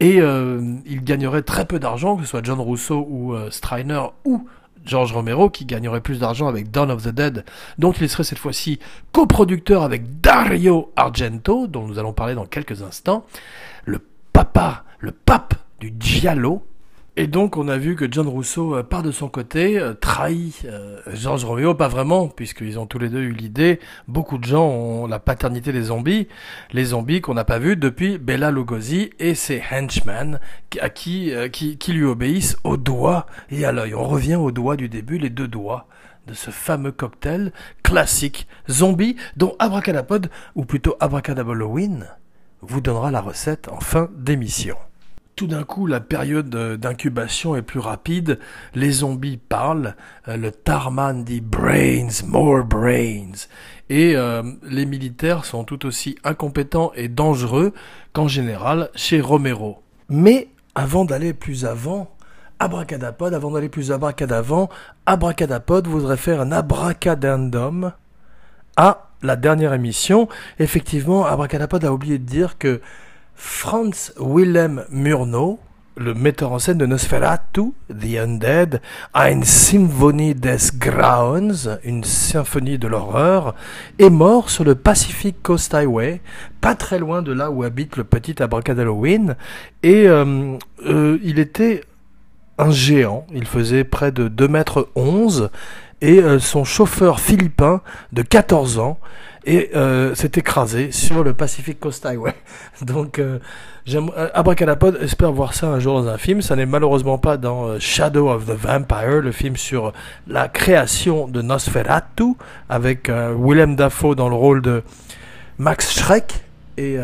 et 0.00 0.20
euh, 0.20 0.76
il 0.86 1.04
gagnerait 1.04 1.42
très 1.42 1.66
peu 1.66 1.78
d'argent, 1.78 2.16
que 2.16 2.22
ce 2.22 2.28
soit 2.28 2.44
John 2.44 2.60
Russo 2.60 3.06
ou 3.08 3.34
euh, 3.34 3.50
Striner 3.50 4.02
ou 4.24 4.46
George 4.84 5.12
Romero 5.12 5.50
qui 5.50 5.64
gagnerait 5.64 6.00
plus 6.00 6.18
d'argent 6.18 6.48
avec 6.48 6.70
Dawn 6.70 6.90
of 6.90 7.02
the 7.02 7.08
Dead, 7.08 7.44
dont 7.78 7.92
il 7.92 8.08
serait 8.08 8.24
cette 8.24 8.38
fois-ci 8.38 8.78
coproducteur 9.12 9.82
avec 9.82 10.20
Dario 10.20 10.92
Argento, 10.96 11.66
dont 11.66 11.86
nous 11.86 11.98
allons 11.98 12.12
parler 12.12 12.34
dans 12.34 12.46
quelques 12.46 12.82
instants, 12.82 13.24
le 13.84 14.00
papa, 14.32 14.84
le 14.98 15.12
pape 15.12 15.54
du 15.80 15.94
Giallo, 15.98 16.62
et 17.16 17.26
donc 17.26 17.56
on 17.56 17.68
a 17.68 17.76
vu 17.76 17.96
que 17.96 18.10
John 18.10 18.28
Rousseau 18.28 18.76
euh, 18.76 18.82
part 18.82 19.02
de 19.02 19.10
son 19.10 19.28
côté, 19.28 19.78
euh, 19.78 19.94
trahit 19.94 20.64
euh, 20.64 21.00
George 21.12 21.44
Romeo, 21.44 21.74
pas 21.74 21.88
vraiment, 21.88 22.28
puisqu'ils 22.28 22.78
ont 22.78 22.86
tous 22.86 22.98
les 22.98 23.08
deux 23.08 23.20
eu 23.20 23.32
l'idée, 23.32 23.80
beaucoup 24.06 24.38
de 24.38 24.44
gens 24.44 24.66
ont 24.66 25.06
la 25.06 25.18
paternité 25.18 25.72
des 25.72 25.82
zombies, 25.82 26.28
les 26.72 26.84
zombies 26.86 27.20
qu'on 27.20 27.34
n'a 27.34 27.44
pas 27.44 27.58
vus 27.58 27.76
depuis 27.76 28.18
Bella 28.18 28.50
Lugosi 28.50 29.10
et 29.18 29.34
ses 29.34 29.62
henchmen 29.72 30.38
à 30.80 30.88
qui, 30.88 31.32
qui, 31.50 31.92
lui 31.92 32.04
obéissent 32.04 32.56
au 32.62 32.76
doigt 32.76 33.26
et 33.50 33.64
à 33.64 33.72
l'œil. 33.72 33.94
On 33.94 34.04
revient 34.04 34.36
au 34.36 34.52
doigt 34.52 34.76
du 34.76 34.88
début, 34.88 35.18
les 35.18 35.30
deux 35.30 35.48
doigts 35.48 35.86
de 36.26 36.34
ce 36.34 36.50
fameux 36.50 36.92
cocktail 36.92 37.52
classique 37.82 38.46
zombie 38.70 39.16
dont 39.36 39.56
Abracadapod, 39.58 40.30
ou 40.54 40.64
plutôt 40.64 40.96
Abracadaballoween, 41.00 42.06
vous 42.62 42.80
donnera 42.80 43.10
la 43.10 43.20
recette 43.20 43.68
en 43.68 43.80
fin 43.80 44.08
d'émission. 44.16 44.76
Tout 45.40 45.46
d'un 45.46 45.64
coup, 45.64 45.86
la 45.86 46.00
période 46.00 46.50
d'incubation 46.50 47.56
est 47.56 47.62
plus 47.62 47.80
rapide, 47.80 48.38
les 48.74 48.90
zombies 48.90 49.38
parlent, 49.38 49.96
euh, 50.28 50.36
le 50.36 50.52
Tarman 50.52 51.24
dit 51.24 51.40
brains, 51.40 52.08
more 52.26 52.62
brains, 52.62 53.32
et 53.88 54.16
euh, 54.16 54.42
les 54.68 54.84
militaires 54.84 55.46
sont 55.46 55.64
tout 55.64 55.86
aussi 55.86 56.18
incompétents 56.24 56.92
et 56.94 57.08
dangereux 57.08 57.72
qu'en 58.12 58.28
général 58.28 58.90
chez 58.94 59.22
Romero. 59.22 59.82
Mais 60.10 60.48
avant 60.74 61.06
d'aller 61.06 61.32
plus 61.32 61.64
avant, 61.64 62.14
abracadapod, 62.58 63.32
avant 63.32 63.52
d'aller 63.52 63.70
plus 63.70 63.92
abracadavant, 63.92 64.68
abracadapod 65.06 65.86
voudrait 65.86 66.18
faire 66.18 66.42
un 66.42 66.52
abracadendum 66.52 67.92
à 68.76 69.08
la 69.22 69.36
dernière 69.36 69.72
émission. 69.72 70.28
Effectivement, 70.58 71.24
abracadapod 71.24 71.82
a 71.82 71.94
oublié 71.94 72.18
de 72.18 72.24
dire 72.24 72.58
que 72.58 72.82
Franz 73.40 74.12
Wilhelm 74.20 74.84
Murnau, 74.90 75.60
le 75.96 76.12
metteur 76.12 76.52
en 76.52 76.58
scène 76.58 76.76
de 76.76 76.84
Nosferatu, 76.84 77.72
The 77.88 78.18
Undead, 78.18 78.82
Eine 79.14 79.44
Symphonie 79.44 80.34
des 80.34 80.58
Grauens, 80.76 81.78
une 81.82 82.04
symphonie 82.04 82.76
de 82.78 82.86
l'horreur, 82.86 83.54
est 83.98 84.10
mort 84.10 84.50
sur 84.50 84.62
le 84.62 84.74
Pacific 84.74 85.42
Coast 85.42 85.72
Highway, 85.72 86.20
pas 86.60 86.74
très 86.74 86.98
loin 86.98 87.22
de 87.22 87.32
là 87.32 87.50
où 87.50 87.62
habite 87.62 87.96
le 87.96 88.04
petit 88.04 88.42
Abracadalloween, 88.42 89.36
et 89.82 90.06
euh, 90.06 90.58
euh, 90.84 91.18
il 91.22 91.38
était 91.38 91.80
un 92.58 92.70
géant, 92.70 93.26
il 93.32 93.46
faisait 93.46 93.84
près 93.84 94.12
de 94.12 94.28
2 94.28 94.48
mètres 94.48 94.90
11, 94.96 95.48
et 96.00 96.18
euh, 96.18 96.38
son 96.38 96.64
chauffeur 96.64 97.20
philippin 97.20 97.82
de 98.12 98.22
14 98.22 98.78
ans 98.78 98.98
et 99.44 99.70
euh, 99.74 100.14
s'est 100.14 100.32
écrasé 100.36 100.92
sur 100.92 101.24
le 101.24 101.32
Pacific 101.32 101.80
Coast 101.80 102.04
Highway. 102.04 102.34
Donc, 102.82 103.18
euh, 103.18 103.38
euh, 103.88 104.92
espère 105.00 105.32
voir 105.32 105.54
ça 105.54 105.68
un 105.68 105.80
jour 105.80 106.02
dans 106.02 106.08
un 106.08 106.18
film. 106.18 106.42
Ça 106.42 106.56
n'est 106.56 106.66
malheureusement 106.66 107.18
pas 107.18 107.36
dans 107.36 107.78
Shadow 107.78 108.28
of 108.28 108.46
the 108.46 108.50
Vampire, 108.50 109.20
le 109.22 109.32
film 109.32 109.56
sur 109.56 109.92
la 110.26 110.48
création 110.48 111.26
de 111.26 111.42
Nosferatu, 111.42 112.34
avec 112.68 113.10
Willem 113.10 113.76
Dafoe 113.76 114.14
dans 114.14 114.28
le 114.28 114.36
rôle 114.36 114.62
de 114.62 114.82
Max 115.58 115.92
Schreck 115.92 116.44
et, 116.76 116.96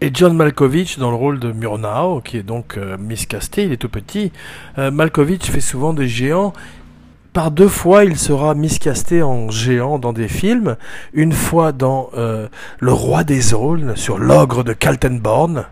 et 0.00 0.10
John 0.14 0.34
Malkovich 0.34 0.98
dans 0.98 1.10
le 1.10 1.16
rôle 1.16 1.38
de 1.40 1.52
Murnau, 1.52 2.20
qui 2.20 2.38
est 2.38 2.42
donc 2.42 2.78
miscasté, 2.98 3.64
il 3.64 3.72
est 3.72 3.76
tout 3.76 3.88
petit. 3.88 4.32
Malkovich 4.76 5.50
fait 5.50 5.60
souvent 5.60 5.92
des 5.92 6.08
géants 6.08 6.52
par 7.32 7.50
deux 7.50 7.68
fois, 7.68 8.04
il 8.04 8.18
sera 8.18 8.54
miscasté 8.54 9.22
en 9.22 9.50
géant 9.50 9.98
dans 9.98 10.12
des 10.12 10.28
films. 10.28 10.76
Une 11.12 11.32
fois 11.32 11.72
dans 11.72 12.10
euh, 12.16 12.48
Le 12.80 12.92
Roi 12.92 13.24
des 13.24 13.54
Aulnes, 13.54 13.94
sur 13.96 14.18
l'ogre 14.18 14.64
de 14.64 14.72
Kaltenborn. 14.72 15.66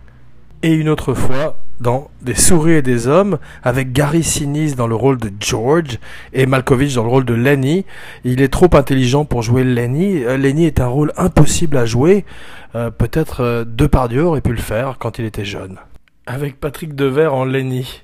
Et 0.62 0.72
une 0.72 0.88
autre 0.88 1.14
fois 1.14 1.56
dans 1.80 2.10
Des 2.20 2.34
souris 2.34 2.74
et 2.74 2.82
des 2.82 3.08
hommes, 3.08 3.38
avec 3.62 3.92
Gary 3.92 4.22
Sinise 4.22 4.76
dans 4.76 4.86
le 4.86 4.94
rôle 4.94 5.16
de 5.16 5.30
George 5.40 5.98
et 6.34 6.44
Malkovich 6.44 6.94
dans 6.94 7.02
le 7.02 7.08
rôle 7.08 7.24
de 7.24 7.32
Lenny. 7.32 7.86
Il 8.24 8.42
est 8.42 8.52
trop 8.52 8.68
intelligent 8.74 9.24
pour 9.24 9.42
jouer 9.42 9.64
Lenny. 9.64 10.22
Euh, 10.22 10.36
Lenny 10.36 10.66
est 10.66 10.80
un 10.80 10.86
rôle 10.86 11.12
impossible 11.16 11.78
à 11.78 11.86
jouer. 11.86 12.26
Euh, 12.74 12.90
peut-être 12.90 13.42
euh, 13.42 13.64
Depardieu 13.66 14.24
aurait 14.24 14.42
pu 14.42 14.52
le 14.52 14.60
faire 14.60 14.96
quand 14.98 15.18
il 15.18 15.24
était 15.24 15.46
jeune. 15.46 15.78
Avec 16.26 16.60
Patrick 16.60 16.94
Devers 16.94 17.34
en 17.34 17.46
Lenny. 17.46 18.02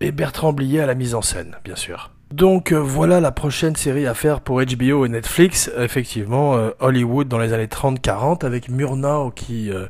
Et 0.00 0.12
Bertrand 0.12 0.52
Blier 0.52 0.80
à 0.80 0.86
la 0.86 0.94
mise 0.94 1.14
en 1.14 1.22
scène, 1.22 1.56
bien 1.64 1.76
sûr. 1.76 2.13
Donc 2.34 2.72
euh, 2.72 2.80
voilà 2.80 3.20
la 3.20 3.30
prochaine 3.30 3.76
série 3.76 4.08
à 4.08 4.14
faire 4.14 4.40
pour 4.40 4.60
HBO 4.60 5.06
et 5.06 5.08
Netflix. 5.08 5.70
Effectivement, 5.78 6.56
euh, 6.56 6.70
Hollywood 6.80 7.28
dans 7.28 7.38
les 7.38 7.52
années 7.52 7.68
30-40 7.68 8.44
avec 8.44 8.68
Murnau 8.68 9.30
qui 9.30 9.70
euh, 9.70 9.86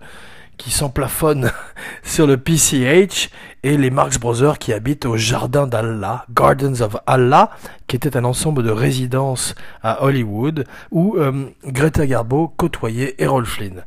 s'emplafonne 0.69 1.51
sur 2.03 2.27
le 2.27 2.37
PCH 2.37 3.31
et 3.63 3.79
les 3.79 3.89
Marx 3.89 4.19
Brothers 4.19 4.59
qui 4.59 4.75
habitent 4.75 5.07
au 5.07 5.17
Jardin 5.17 5.67
d'Allah, 5.67 6.27
Gardens 6.35 6.83
of 6.83 6.99
Allah, 7.07 7.49
qui 7.87 7.97
était 7.97 8.15
un 8.15 8.25
ensemble 8.25 8.63
de 8.63 8.71
résidences 8.71 9.55
à 9.83 10.05
Hollywood 10.05 10.67
où 10.91 11.17
Greta 11.65 12.07
Garbo 12.07 12.49
côtoyait 12.49 13.15
Errol 13.17 13.47
Flynn. 13.47 13.85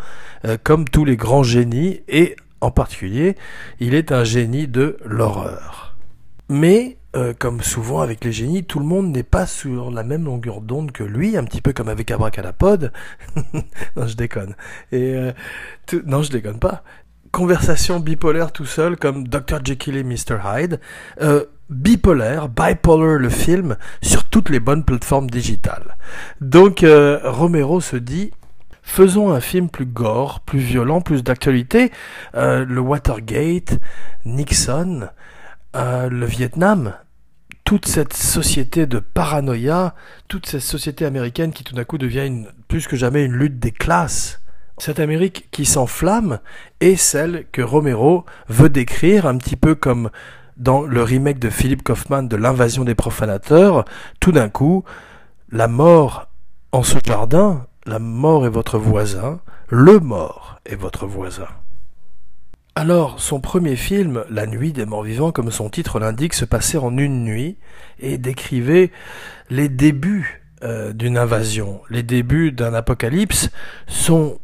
euh, 0.44 0.56
comme 0.62 0.88
tous 0.88 1.04
les 1.04 1.16
grands 1.16 1.42
génies, 1.42 2.00
et 2.08 2.36
en 2.60 2.70
particulier, 2.70 3.36
il 3.80 3.94
est 3.94 4.12
un 4.12 4.24
génie 4.24 4.68
de 4.68 4.96
l'horreur. 5.04 5.96
Mais 6.48 6.96
euh, 7.14 7.34
comme 7.38 7.60
souvent 7.60 8.00
avec 8.00 8.24
les 8.24 8.32
génies, 8.32 8.64
tout 8.64 8.78
le 8.78 8.86
monde 8.86 9.12
n'est 9.12 9.22
pas 9.22 9.46
sur 9.46 9.90
la 9.90 10.02
même 10.02 10.24
longueur 10.24 10.62
d'onde 10.62 10.92
que 10.92 11.04
lui, 11.04 11.36
un 11.36 11.44
petit 11.44 11.60
peu 11.60 11.74
comme 11.74 11.88
avec 11.88 12.10
Abracadapod. 12.10 12.90
non, 13.96 14.06
je 14.06 14.16
déconne. 14.16 14.54
Et 14.92 15.14
euh, 15.14 15.32
non, 16.06 16.22
je 16.22 16.30
déconne 16.30 16.58
pas. 16.58 16.82
Conversation 17.30 18.00
bipolaire 18.00 18.52
tout 18.52 18.64
seul, 18.64 18.96
comme 18.96 19.28
Dr. 19.28 19.62
Jekyll 19.62 19.96
et 19.96 20.04
Mr. 20.04 20.38
Hyde. 20.42 20.80
Euh, 21.20 21.44
bipolaire, 21.68 22.48
bipolar 22.48 23.18
le 23.18 23.28
film, 23.28 23.76
sur 24.00 24.24
toutes 24.24 24.48
les 24.48 24.60
bonnes 24.60 24.84
plateformes 24.84 25.28
digitales. 25.28 25.96
Donc 26.40 26.82
euh, 26.82 27.20
Romero 27.24 27.82
se 27.82 27.96
dit, 27.96 28.30
faisons 28.82 29.32
un 29.32 29.40
film 29.40 29.68
plus 29.68 29.86
gore, 29.86 30.40
plus 30.40 30.60
violent, 30.60 31.02
plus 31.02 31.22
d'actualité. 31.22 31.92
le 32.34 32.80
Watergate, 32.80 33.78
Nixon, 34.24 35.08
euh, 35.74 36.08
le 36.08 36.26
Vietnam, 36.26 36.94
toute 37.64 37.86
cette 37.86 38.12
société 38.12 38.86
de 38.86 38.98
paranoïa, 38.98 39.94
toute 40.28 40.46
cette 40.46 40.60
société 40.62 41.04
américaine 41.04 41.52
qui 41.52 41.64
tout 41.64 41.74
d'un 41.74 41.84
coup 41.84 41.98
devient 41.98 42.44
plus 42.68 42.86
que 42.86 42.96
jamais 42.96 43.24
une 43.24 43.32
lutte 43.32 43.58
des 43.58 43.70
classes. 43.70 44.40
Cette 44.78 45.00
Amérique 45.00 45.48
qui 45.50 45.64
s'enflamme 45.64 46.40
est 46.80 46.96
celle 46.96 47.46
que 47.52 47.62
Romero 47.62 48.24
veut 48.48 48.68
décrire 48.68 49.26
un 49.26 49.38
petit 49.38 49.56
peu 49.56 49.74
comme 49.74 50.10
dans 50.56 50.82
le 50.82 51.02
remake 51.02 51.38
de 51.38 51.50
Philip 51.50 51.82
Kaufman 51.82 52.24
de 52.24 52.36
l'invasion 52.36 52.84
des 52.84 52.94
profanateurs. 52.94 53.84
Tout 54.20 54.32
d'un 54.32 54.48
coup, 54.48 54.84
la 55.50 55.68
mort 55.68 56.28
en 56.72 56.82
ce 56.82 56.98
jardin, 57.04 57.66
la 57.86 57.98
mort 57.98 58.46
est 58.46 58.50
votre 58.50 58.78
voisin, 58.78 59.40
le 59.68 60.00
mort 60.00 60.58
est 60.66 60.76
votre 60.76 61.06
voisin. 61.06 61.48
Alors, 62.74 63.20
son 63.20 63.38
premier 63.38 63.76
film, 63.76 64.24
La 64.30 64.46
Nuit 64.46 64.72
des 64.72 64.86
Morts 64.86 65.02
Vivants, 65.02 65.30
comme 65.30 65.50
son 65.50 65.68
titre 65.68 65.98
l'indique, 65.98 66.32
se 66.32 66.46
passait 66.46 66.78
en 66.78 66.96
une 66.96 67.22
nuit 67.22 67.58
et 68.00 68.16
décrivait 68.16 68.90
les 69.50 69.68
débuts 69.68 70.42
euh, 70.62 70.94
d'une 70.94 71.18
invasion, 71.18 71.82
les 71.90 72.02
débuts 72.02 72.50
d'un 72.50 72.72
apocalypse. 72.72 73.50
Son 73.88 74.38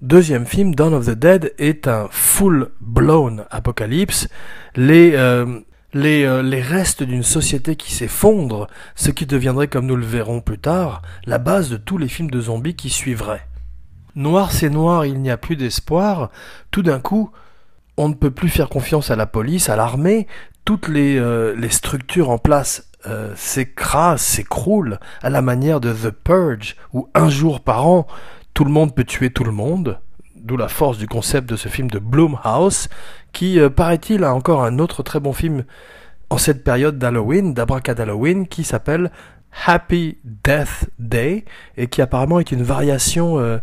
deuxième 0.00 0.46
film, 0.46 0.76
Dawn 0.76 0.94
of 0.94 1.06
the 1.06 1.10
Dead, 1.18 1.54
est 1.58 1.88
un 1.88 2.06
full-blown 2.12 3.46
apocalypse. 3.50 4.28
Les, 4.76 5.14
euh, 5.16 5.58
euh, 5.96 6.42
les 6.42 6.62
restes 6.62 7.02
d'une 7.02 7.24
société 7.24 7.74
qui 7.74 7.92
s'effondre, 7.92 8.68
ce 8.94 9.10
qui 9.10 9.26
deviendrait, 9.26 9.66
comme 9.66 9.86
nous 9.86 9.96
le 9.96 10.06
verrons 10.06 10.40
plus 10.40 10.58
tard, 10.58 11.02
la 11.26 11.38
base 11.38 11.68
de 11.68 11.78
tous 11.78 11.98
les 11.98 12.08
films 12.08 12.30
de 12.30 12.42
zombies 12.42 12.76
qui 12.76 12.90
suivraient. 12.90 13.48
Noir 14.14 14.52
c'est 14.52 14.70
noir, 14.70 15.04
il 15.04 15.20
n'y 15.20 15.30
a 15.30 15.36
plus 15.36 15.56
d'espoir. 15.56 16.30
Tout 16.70 16.82
d'un 16.82 17.00
coup, 17.00 17.32
on 17.96 18.08
ne 18.08 18.14
peut 18.14 18.30
plus 18.30 18.48
faire 18.48 18.68
confiance 18.68 19.10
à 19.10 19.16
la 19.16 19.26
police, 19.26 19.68
à 19.68 19.76
l'armée, 19.76 20.26
toutes 20.64 20.88
les, 20.88 21.18
euh, 21.18 21.68
structures 21.68 22.30
en 22.30 22.38
place 22.38 22.88
euh, 23.06 23.32
s'écrasent, 23.36 24.22
s'écroulent, 24.22 24.98
à 25.22 25.30
la 25.30 25.42
manière 25.42 25.80
de 25.80 25.92
The 25.92 26.10
Purge, 26.10 26.76
où 26.92 27.08
un 27.14 27.28
jour 27.28 27.60
par 27.60 27.86
an, 27.86 28.06
tout 28.54 28.64
le 28.64 28.70
monde 28.70 28.94
peut 28.94 29.04
tuer 29.04 29.30
tout 29.30 29.44
le 29.44 29.52
monde, 29.52 29.98
d'où 30.36 30.56
la 30.56 30.68
force 30.68 30.98
du 30.98 31.08
concept 31.08 31.48
de 31.48 31.56
ce 31.56 31.68
film 31.68 31.90
de 31.90 31.98
Blumhouse, 31.98 32.88
qui, 33.32 33.58
euh, 33.58 33.70
paraît-il, 33.70 34.24
a 34.24 34.34
encore 34.34 34.62
un 34.64 34.78
autre 34.78 35.02
très 35.02 35.20
bon 35.20 35.32
film 35.32 35.64
en 36.30 36.38
cette 36.38 36.64
période 36.64 36.98
d'Halloween, 36.98 37.54
d'Halloween, 37.54 38.46
qui 38.46 38.64
s'appelle 38.64 39.10
Happy 39.66 40.18
Death 40.24 40.88
Day, 40.98 41.44
et 41.76 41.88
qui 41.88 42.00
apparemment 42.00 42.40
est 42.40 42.52
une 42.52 42.62
variation 42.62 43.60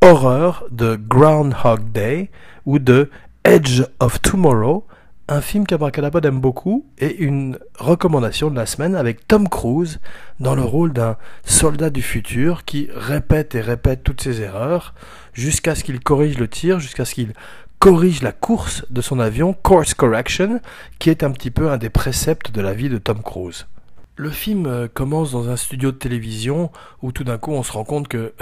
horreur 0.00 0.64
de 0.70 0.94
Groundhog 0.94 1.90
Day, 1.90 2.30
ou 2.64 2.78
de 2.78 3.10
Edge 3.44 3.82
of 3.98 4.22
Tomorrow, 4.22 4.86
un 5.26 5.40
film 5.40 5.66
qu'Abracadabra 5.66 6.20
aime 6.22 6.40
beaucoup 6.40 6.86
et 6.98 7.16
une 7.16 7.58
recommandation 7.76 8.50
de 8.50 8.56
la 8.56 8.66
semaine 8.66 8.94
avec 8.94 9.26
Tom 9.26 9.48
Cruise 9.48 9.98
dans 10.38 10.54
le 10.54 10.62
rôle 10.62 10.92
d'un 10.92 11.16
soldat 11.44 11.90
du 11.90 12.02
futur 12.02 12.64
qui 12.64 12.88
répète 12.94 13.56
et 13.56 13.60
répète 13.60 14.04
toutes 14.04 14.20
ses 14.20 14.42
erreurs 14.42 14.94
jusqu'à 15.32 15.74
ce 15.74 15.82
qu'il 15.82 15.98
corrige 15.98 16.38
le 16.38 16.46
tir, 16.46 16.78
jusqu'à 16.78 17.04
ce 17.04 17.14
qu'il 17.14 17.32
corrige 17.80 18.22
la 18.22 18.30
course 18.30 18.84
de 18.90 19.00
son 19.00 19.18
avion, 19.18 19.54
Course 19.54 19.94
Correction, 19.94 20.60
qui 21.00 21.10
est 21.10 21.24
un 21.24 21.32
petit 21.32 21.50
peu 21.50 21.68
un 21.68 21.78
des 21.78 21.90
préceptes 21.90 22.52
de 22.52 22.60
la 22.60 22.74
vie 22.74 22.88
de 22.88 22.98
Tom 22.98 23.22
Cruise. 23.22 23.66
Le 24.16 24.28
film 24.28 24.66
euh, 24.66 24.88
commence 24.92 25.32
dans 25.32 25.48
un 25.48 25.56
studio 25.56 25.90
de 25.90 25.96
télévision 25.96 26.70
où 27.00 27.12
tout 27.12 27.24
d'un 27.24 27.38
coup 27.38 27.52
on 27.52 27.62
se 27.62 27.72
rend 27.72 27.84
compte 27.84 28.08
que 28.08 28.34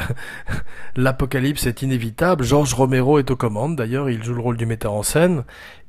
l'apocalypse 0.96 1.66
est 1.66 1.82
inévitable. 1.82 2.42
Georges 2.42 2.74
Romero 2.74 3.20
est 3.20 3.30
aux 3.30 3.36
commandes 3.36 3.76
d'ailleurs, 3.76 4.10
il 4.10 4.22
joue 4.24 4.34
le 4.34 4.40
rôle 4.40 4.56
du 4.56 4.66
metteur 4.66 4.92
en 4.92 5.04
scène 5.04 5.44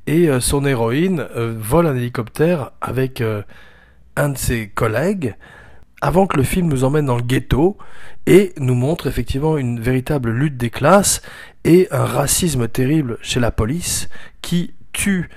et 0.05 0.29
euh, 0.29 0.39
son 0.39 0.65
héroïne 0.65 1.25
euh, 1.35 1.55
vole 1.57 1.87
un 1.87 1.95
hélicoptère 1.95 2.71
avec 2.79 3.23
un 4.15 4.29
de 4.29 4.37
ses 4.37 4.67
collègues 4.67 5.35
avant 5.99 6.27
que 6.27 6.37
le 6.37 6.43
film 6.43 6.67
nous 6.67 6.83
emmène 6.83 7.07
dans 7.07 7.17
le 7.17 7.23
ghetto 7.23 7.77
et 8.27 8.53
nous 8.57 8.75
montre 8.75 9.07
effectivement 9.07 9.57
une 9.57 9.79
véritable 9.79 10.29
lutte 10.29 10.57
des 10.57 10.69
classes 10.69 11.23
et 11.63 11.87
un 11.89 12.05
racisme 12.05 12.67
terrible 12.67 13.17
chez 13.23 13.39
la 13.39 13.51
police 13.51 14.09
qui 14.43 14.75
tue 14.93 15.29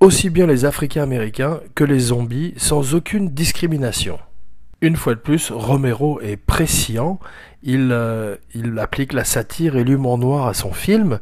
aussi 0.00 0.30
bien 0.30 0.46
les 0.46 0.64
Africains-Américains 0.64 1.60
que 1.74 1.84
les 1.84 1.98
zombies 1.98 2.54
sans 2.56 2.94
aucune 2.94 3.30
discrimination. 3.30 4.18
Une 4.80 4.96
fois 4.96 5.14
de 5.14 5.20
plus, 5.20 5.50
Romero 5.50 6.20
est 6.20 6.36
prescient, 6.36 7.18
il, 7.62 7.90
euh, 7.92 8.36
il 8.54 8.78
applique 8.78 9.12
la 9.12 9.24
satire 9.24 9.76
et 9.76 9.84
l'humour 9.84 10.18
noir 10.18 10.46
à 10.46 10.54
son 10.54 10.72
film. 10.72 11.20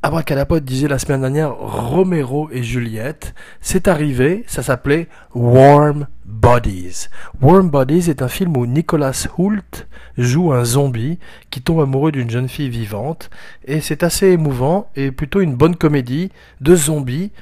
Abracadapod 0.00 0.64
disait 0.64 0.86
la 0.86 1.00
semaine 1.00 1.22
dernière 1.22 1.56
Romero 1.56 2.48
et 2.52 2.62
Juliette. 2.62 3.34
C'est 3.60 3.88
arrivé, 3.88 4.44
ça 4.46 4.62
s'appelait 4.62 5.08
Warm 5.34 6.06
Bodies. 6.24 7.08
Warm 7.42 7.68
Bodies 7.68 8.08
est 8.08 8.22
un 8.22 8.28
film 8.28 8.56
où 8.56 8.64
Nicholas 8.64 9.26
Hoult 9.36 9.88
joue 10.16 10.52
un 10.52 10.64
zombie 10.64 11.18
qui 11.50 11.62
tombe 11.62 11.80
amoureux 11.80 12.12
d'une 12.12 12.30
jeune 12.30 12.48
fille 12.48 12.68
vivante 12.68 13.28
et 13.64 13.80
c'est 13.80 14.04
assez 14.04 14.28
émouvant 14.28 14.88
et 14.94 15.10
plutôt 15.10 15.40
une 15.40 15.56
bonne 15.56 15.74
comédie 15.74 16.30
de 16.60 16.76
zombies 16.76 17.32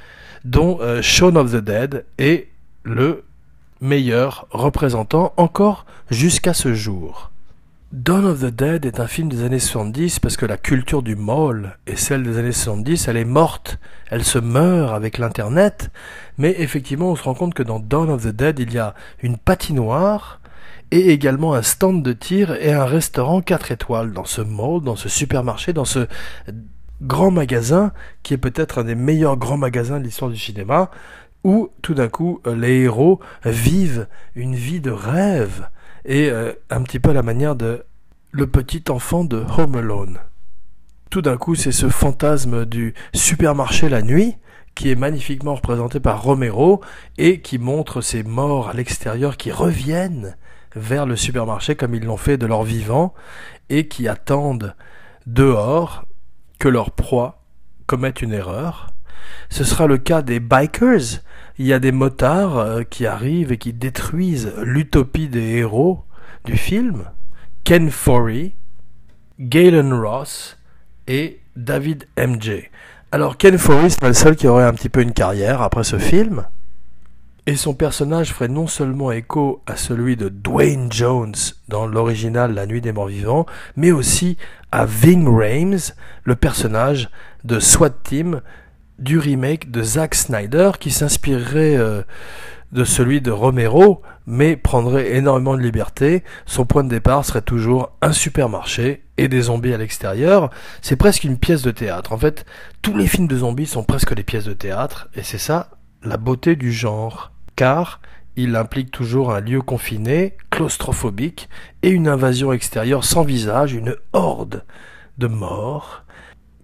dont 0.46 0.78
euh, 0.80 1.02
of 1.34 1.52
the 1.52 1.56
Dead 1.62 2.06
est 2.16 2.48
le 2.84 3.25
meilleur 3.82 4.46
représentant 4.50 5.34
encore 5.36 5.84
jusqu'à 6.10 6.54
ce 6.54 6.72
jour. 6.72 7.30
Dawn 7.92 8.24
of 8.24 8.40
the 8.40 8.46
Dead 8.46 8.84
est 8.84 8.98
un 8.98 9.06
film 9.06 9.28
des 9.28 9.44
années 9.44 9.60
70 9.60 10.18
parce 10.18 10.36
que 10.36 10.44
la 10.44 10.56
culture 10.56 11.04
du 11.04 11.14
mall 11.14 11.78
et 11.86 11.94
celle 11.94 12.24
des 12.24 12.36
années 12.36 12.50
70, 12.50 13.06
elle 13.06 13.16
est 13.16 13.24
morte, 13.24 13.78
elle 14.10 14.24
se 14.24 14.40
meurt 14.40 14.92
avec 14.92 15.18
l'internet, 15.18 15.90
mais 16.36 16.56
effectivement 16.58 17.12
on 17.12 17.16
se 17.16 17.22
rend 17.22 17.34
compte 17.34 17.54
que 17.54 17.62
dans 17.62 17.78
Dawn 17.78 18.10
of 18.10 18.24
the 18.24 18.34
Dead 18.34 18.58
il 18.58 18.72
y 18.72 18.78
a 18.78 18.96
une 19.22 19.38
patinoire 19.38 20.40
et 20.90 21.12
également 21.12 21.54
un 21.54 21.62
stand 21.62 22.02
de 22.02 22.12
tir 22.12 22.56
et 22.60 22.72
un 22.72 22.84
restaurant 22.84 23.40
4 23.40 23.70
étoiles 23.70 24.12
dans 24.12 24.24
ce 24.24 24.40
mall, 24.40 24.82
dans 24.82 24.96
ce 24.96 25.08
supermarché, 25.08 25.72
dans 25.72 25.84
ce 25.84 26.08
grand 27.02 27.30
magasin 27.30 27.92
qui 28.24 28.34
est 28.34 28.38
peut-être 28.38 28.80
un 28.80 28.84
des 28.84 28.96
meilleurs 28.96 29.36
grands 29.36 29.58
magasins 29.58 30.00
de 30.00 30.04
l'histoire 30.04 30.32
du 30.32 30.38
cinéma 30.38 30.90
où 31.44 31.70
tout 31.82 31.94
d'un 31.94 32.08
coup 32.08 32.40
les 32.52 32.80
héros 32.80 33.20
vivent 33.44 34.08
une 34.34 34.56
vie 34.56 34.80
de 34.80 34.90
rêve 34.90 35.68
et 36.06 36.30
euh, 36.30 36.52
un 36.70 36.82
petit 36.82 37.00
peu 37.00 37.10
à 37.10 37.14
la 37.14 37.22
manière 37.22 37.56
de 37.56 37.84
le 38.30 38.46
petit 38.46 38.84
enfant 38.88 39.25
de 39.25 39.44
Home 39.58 39.76
Alone. 39.76 40.18
Tout 41.10 41.22
d'un 41.22 41.36
coup, 41.36 41.54
c'est 41.54 41.72
ce 41.72 41.88
fantasme 41.88 42.64
du 42.64 42.94
supermarché 43.14 43.88
la 43.88 44.02
nuit 44.02 44.36
qui 44.75 44.90
est 44.90 44.96
magnifiquement 44.96 45.54
représenté 45.54 46.00
par 46.00 46.22
Romero 46.22 46.80
et 47.16 47.40
qui 47.40 47.58
montre 47.58 48.00
ces 48.02 48.22
morts 48.22 48.68
à 48.68 48.75
l'extérieur 48.75 49.36
qui 49.36 49.50
reviennent 49.50 50.36
vers 50.75 51.06
le 51.06 51.16
supermarché 51.16 51.76
comme 51.76 51.94
ils 51.94 52.04
l'ont 52.04 52.18
fait 52.18 52.36
de 52.36 52.46
leur 52.46 52.62
vivant 52.62 53.14
et 53.70 53.88
qui 53.88 54.06
attendent 54.06 54.75
dehors 55.26 56.04
que 56.58 56.68
leur 56.68 56.90
proie 56.90 57.42
commette 57.86 58.20
une 58.20 58.34
erreur. 58.34 58.92
Ce 59.49 59.64
sera 59.64 59.87
le 59.87 59.99
cas 59.99 60.23
des 60.23 60.40
bikers 60.40 61.21
il 61.59 61.66
y 61.66 61.73
a 61.73 61.78
des 61.78 61.92
motards 61.92 62.59
euh, 62.59 62.83
qui 62.83 63.06
arrivent 63.06 63.52
et 63.52 63.59
qui 63.59 63.73
détruisent 63.73 64.52
l'utopie 64.62 65.28
des 65.28 65.56
héros 65.56 66.04
du 66.45 66.56
film. 66.56 67.04
Ken 67.64 67.90
Forey, 67.90 68.52
Galen 69.40 69.92
Ross 69.92 70.59
et 71.09 71.40
David 71.56 72.06
MJ. 72.18 72.71
Alors 73.11 73.38
Ken 73.38 73.56
Forey 73.56 73.88
serait 73.88 74.09
le 74.09 74.12
seul 74.12 74.37
qui 74.37 74.47
aurait 74.47 74.64
un 74.64 74.75
petit 74.75 74.90
peu 74.90 75.00
une 75.00 75.12
carrière 75.12 75.62
après 75.62 75.85
ce 75.85 75.99
film. 75.99 76.45
Et 77.47 77.56
son 77.56 77.75
personnage 77.75 78.33
ferait 78.33 78.49
non 78.49 78.66
seulement 78.66 79.12
écho 79.12 79.62
à 79.66 79.76
celui 79.76 80.16
de 80.16 80.28
Dwayne 80.28 80.90
Jones 80.92 81.35
dans 81.68 81.87
l'original 81.87 82.52
La 82.52 82.66
Nuit 82.66 82.80
des 82.80 82.90
Morts 82.92 83.06
Vivants, 83.06 83.47
mais 83.76 83.92
aussi 83.92 84.37
à 84.73 84.85
Ving 84.85 85.28
Rhames, 85.28 85.78
le 86.25 86.35
personnage 86.35 87.09
de 87.45 87.61
SWAT 87.61 87.90
Team 88.02 88.40
du 88.98 89.18
remake 89.18 89.70
de 89.70 89.82
Zack 89.82 90.14
Snyder 90.14 90.72
qui 90.78 90.90
s'inspirerait 90.90 91.76
euh, 91.76 92.02
de 92.72 92.84
celui 92.84 93.20
de 93.20 93.30
Romero 93.30 94.02
mais 94.26 94.56
prendrait 94.56 95.16
énormément 95.16 95.56
de 95.56 95.62
liberté. 95.62 96.24
Son 96.46 96.66
point 96.66 96.82
de 96.82 96.88
départ 96.88 97.24
serait 97.24 97.42
toujours 97.42 97.92
un 98.02 98.12
supermarché 98.12 99.04
et 99.16 99.28
des 99.28 99.42
zombies 99.42 99.72
à 99.72 99.78
l'extérieur. 99.78 100.50
C'est 100.82 100.96
presque 100.96 101.24
une 101.24 101.38
pièce 101.38 101.62
de 101.62 101.70
théâtre. 101.70 102.12
En 102.12 102.18
fait, 102.18 102.44
tous 102.82 102.96
les 102.96 103.06
films 103.06 103.28
de 103.28 103.38
zombies 103.38 103.66
sont 103.66 103.84
presque 103.84 104.14
des 104.14 104.24
pièces 104.24 104.44
de 104.44 104.52
théâtre 104.52 105.08
et 105.14 105.22
c'est 105.22 105.38
ça 105.38 105.70
la 106.02 106.16
beauté 106.16 106.56
du 106.56 106.72
genre. 106.72 107.32
Car 107.54 108.00
il 108.36 108.54
implique 108.56 108.90
toujours 108.90 109.32
un 109.32 109.40
lieu 109.40 109.62
confiné, 109.62 110.36
claustrophobique 110.50 111.48
et 111.82 111.88
une 111.88 112.08
invasion 112.08 112.52
extérieure 112.52 113.04
sans 113.04 113.22
visage, 113.22 113.72
une 113.72 113.96
horde 114.12 114.64
de 115.16 115.26
morts 115.26 116.04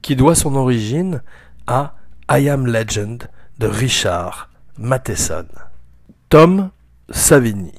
qui 0.03 0.17
doit 0.17 0.35
son 0.35 0.55
origine 0.57 1.23
à 1.67 1.95
I 2.31 2.49
Am 2.49 2.67
Legend 2.67 3.29
de 3.59 3.67
Richard 3.67 4.49
Matheson. 4.79 5.47
Tom 6.29 6.71
Savini. 7.11 7.75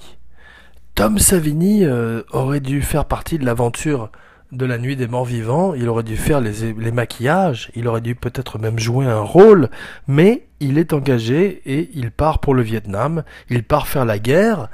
Tom 0.96 1.18
Savini 1.18 1.86
euh, 1.86 2.22
aurait 2.32 2.60
dû 2.60 2.82
faire 2.82 3.06
partie 3.06 3.40
de 3.40 3.46
l'aventure 3.46 4.12
de 4.52 4.66
la 4.66 4.78
nuit 4.78 4.96
des 4.96 5.08
morts 5.08 5.26
vivants, 5.26 5.74
il 5.74 5.90
aurait 5.90 6.04
dû 6.04 6.16
faire 6.16 6.40
les, 6.40 6.74
les 6.74 6.92
maquillages, 6.92 7.72
il 7.74 7.88
aurait 7.88 8.02
dû 8.02 8.14
peut-être 8.14 8.60
même 8.60 8.78
jouer 8.78 9.08
un 9.08 9.22
rôle, 9.22 9.70
mais 10.08 10.46
il 10.60 10.78
est 10.78 10.94
engagé 10.94 11.62
et 11.66 11.90
il 11.96 12.12
part 12.12 12.40
pour 12.40 12.54
le 12.54 12.62
Vietnam, 12.62 13.24
il 13.50 13.64
part 13.64 13.88
faire 13.88 14.06
la 14.06 14.20
guerre, 14.20 14.70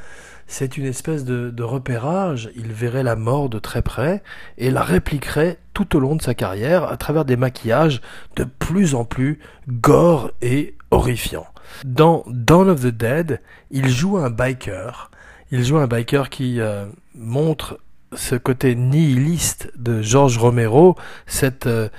c'est 0.50 0.78
une 0.78 0.86
espèce 0.86 1.24
de, 1.26 1.64
repérage, 1.64 2.50
il 2.56 2.74
verrait 2.74 3.04
la 3.04 3.16
mort 3.16 3.50
de 3.50 3.60
très 3.60 3.84
près 3.84 4.24
et 4.58 4.72
la 4.72 4.82
répliquerait 4.82 5.60
tout 5.74 5.96
au 5.96 6.00
long 6.00 6.16
de 6.16 6.24
sa 6.24 6.34
carrière 6.34 6.84
à 6.86 6.98
travers 6.98 7.24
des 7.24 7.38
maquillages 7.38 8.02
de 8.36 8.46
plus 8.46 8.96
en 8.96 9.06
plus 9.06 9.40
gore 9.68 10.32
et 10.42 10.76
horrifiants. 10.90 11.48
Dans 11.86 12.24
Dawn 12.28 12.68
of 12.68 12.82
the 12.82 12.88
Dead, 12.88 13.42
il 13.70 13.90
joue 13.90 14.18
un 14.18 14.32
biker, 14.32 15.12
il 15.52 15.64
joue 15.64 15.78
un 15.78 15.88
biker 15.88 16.30
qui 16.30 16.60
euh, 16.60 16.88
montre 17.14 17.80
ce 18.14 18.34
côté 18.34 18.74
nihiliste 18.74 19.72
de 19.78 20.02
George 20.02 20.40
Romero, 20.40 20.96
cette 21.28 21.68
euh, 21.68 21.90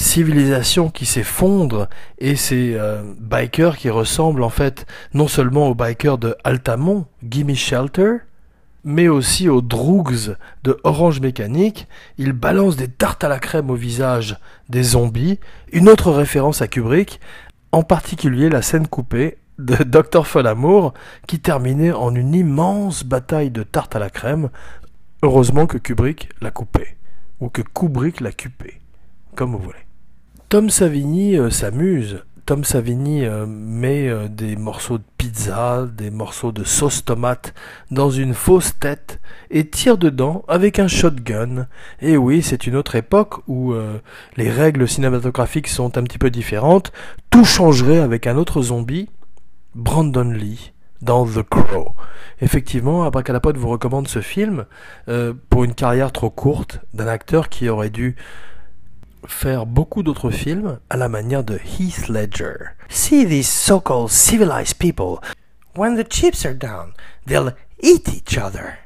civilisation 0.00 0.88
qui 0.88 1.06
s'effondre 1.06 1.88
et 2.18 2.34
ces 2.34 2.74
euh, 2.74 3.02
bikers 3.18 3.76
qui 3.76 3.90
ressemblent 3.90 4.42
en 4.42 4.50
fait 4.50 4.86
non 5.14 5.28
seulement 5.28 5.68
aux 5.68 5.74
bikers 5.74 6.18
de 6.18 6.36
Altamont, 6.42 7.06
Gimme 7.22 7.54
Shelter, 7.54 8.16
mais 8.82 9.08
aussi 9.08 9.48
aux 9.48 9.60
Droogs 9.60 10.36
de 10.64 10.80
Orange 10.84 11.20
Mécanique, 11.20 11.86
ils 12.16 12.32
balancent 12.32 12.76
des 12.76 12.88
tartes 12.88 13.24
à 13.24 13.28
la 13.28 13.38
crème 13.38 13.70
au 13.70 13.74
visage 13.74 14.38
des 14.70 14.82
zombies, 14.82 15.38
une 15.70 15.88
autre 15.88 16.10
référence 16.12 16.62
à 16.62 16.66
Kubrick, 16.66 17.20
en 17.72 17.82
particulier 17.82 18.48
la 18.48 18.62
scène 18.62 18.86
coupée 18.86 19.36
de 19.58 19.76
Dr. 19.84 20.26
Folamour 20.26 20.94
qui 21.26 21.40
terminait 21.40 21.92
en 21.92 22.14
une 22.14 22.34
immense 22.34 23.04
bataille 23.04 23.50
de 23.50 23.62
tartes 23.62 23.96
à 23.96 23.98
la 23.98 24.08
crème. 24.08 24.48
Heureusement 25.22 25.66
que 25.66 25.76
Kubrick 25.76 26.30
l'a 26.40 26.50
coupé, 26.50 26.96
ou 27.40 27.50
que 27.50 27.60
Kubrick 27.60 28.22
l'a 28.22 28.32
cupé, 28.32 28.80
comme 29.36 29.52
vous 29.52 29.58
voulez. 29.58 29.89
Tom 30.50 30.68
Savini 30.68 31.36
euh, 31.36 31.48
s'amuse. 31.48 32.24
Tom 32.44 32.64
Savini 32.64 33.24
euh, 33.24 33.46
met 33.46 34.08
euh, 34.08 34.26
des 34.26 34.56
morceaux 34.56 34.98
de 34.98 35.04
pizza, 35.16 35.86
des 35.96 36.10
morceaux 36.10 36.50
de 36.50 36.64
sauce 36.64 37.04
tomate 37.04 37.54
dans 37.92 38.10
une 38.10 38.34
fausse 38.34 38.76
tête 38.80 39.20
et 39.52 39.68
tire 39.68 39.96
dedans 39.96 40.44
avec 40.48 40.80
un 40.80 40.88
shotgun. 40.88 41.68
Et 42.00 42.16
oui, 42.16 42.42
c'est 42.42 42.66
une 42.66 42.74
autre 42.74 42.96
époque 42.96 43.46
où 43.46 43.74
les 44.36 44.50
règles 44.50 44.88
cinématographiques 44.88 45.68
sont 45.68 45.96
un 45.96 46.02
petit 46.02 46.18
peu 46.18 46.30
différentes. 46.30 46.90
Tout 47.30 47.44
changerait 47.44 48.00
avec 48.00 48.26
un 48.26 48.36
autre 48.36 48.60
zombie, 48.60 49.08
Brandon 49.76 50.32
Lee 50.32 50.72
dans 51.00 51.26
The 51.26 51.44
Crow. 51.48 51.94
Effectivement, 52.40 53.04
Abracadapod 53.04 53.56
vous 53.56 53.68
recommande 53.68 54.08
ce 54.08 54.20
film 54.20 54.64
pour 55.48 55.62
une 55.62 55.74
carrière 55.74 56.10
trop 56.10 56.30
courte 56.30 56.80
d'un 56.92 57.06
acteur 57.06 57.50
qui 57.50 57.68
aurait 57.68 57.90
dû 57.90 58.16
faire 59.26 59.66
beaucoup 59.66 60.02
d'autres 60.02 60.30
films 60.30 60.78
à 60.88 60.96
la 60.96 61.08
manière 61.08 61.44
de 61.44 61.58
Heath 61.58 62.08
Ledger. 62.08 62.70
See 62.88 63.26
these 63.26 63.48
so-called 63.48 64.10
civilized 64.10 64.78
people. 64.78 65.20
When 65.76 65.96
the 65.96 66.08
chips 66.08 66.44
are 66.44 66.54
down, 66.54 66.92
they'll 67.26 67.54
eat 67.82 68.08
each 68.08 68.36
other. 68.36 68.78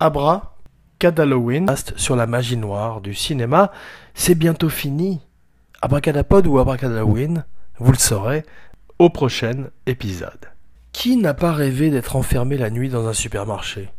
Abra, 0.00 0.56
Cadalloween, 0.98 1.66
sur 1.96 2.16
la 2.16 2.26
magie 2.26 2.56
noire 2.56 3.00
du 3.00 3.14
cinéma, 3.14 3.72
c'est 4.14 4.34
bientôt 4.34 4.68
fini. 4.68 5.20
Abracadapod 5.80 6.46
ou 6.46 6.58
Abracadalloween, 6.58 7.44
vous 7.78 7.92
le 7.92 7.98
saurez 7.98 8.44
au 8.98 9.10
prochain 9.10 9.70
épisode. 9.86 10.50
Qui 10.92 11.16
n'a 11.16 11.34
pas 11.34 11.52
rêvé 11.52 11.90
d'être 11.90 12.16
enfermé 12.16 12.56
la 12.56 12.70
nuit 12.70 12.88
dans 12.88 13.06
un 13.06 13.12
supermarché? 13.12 13.90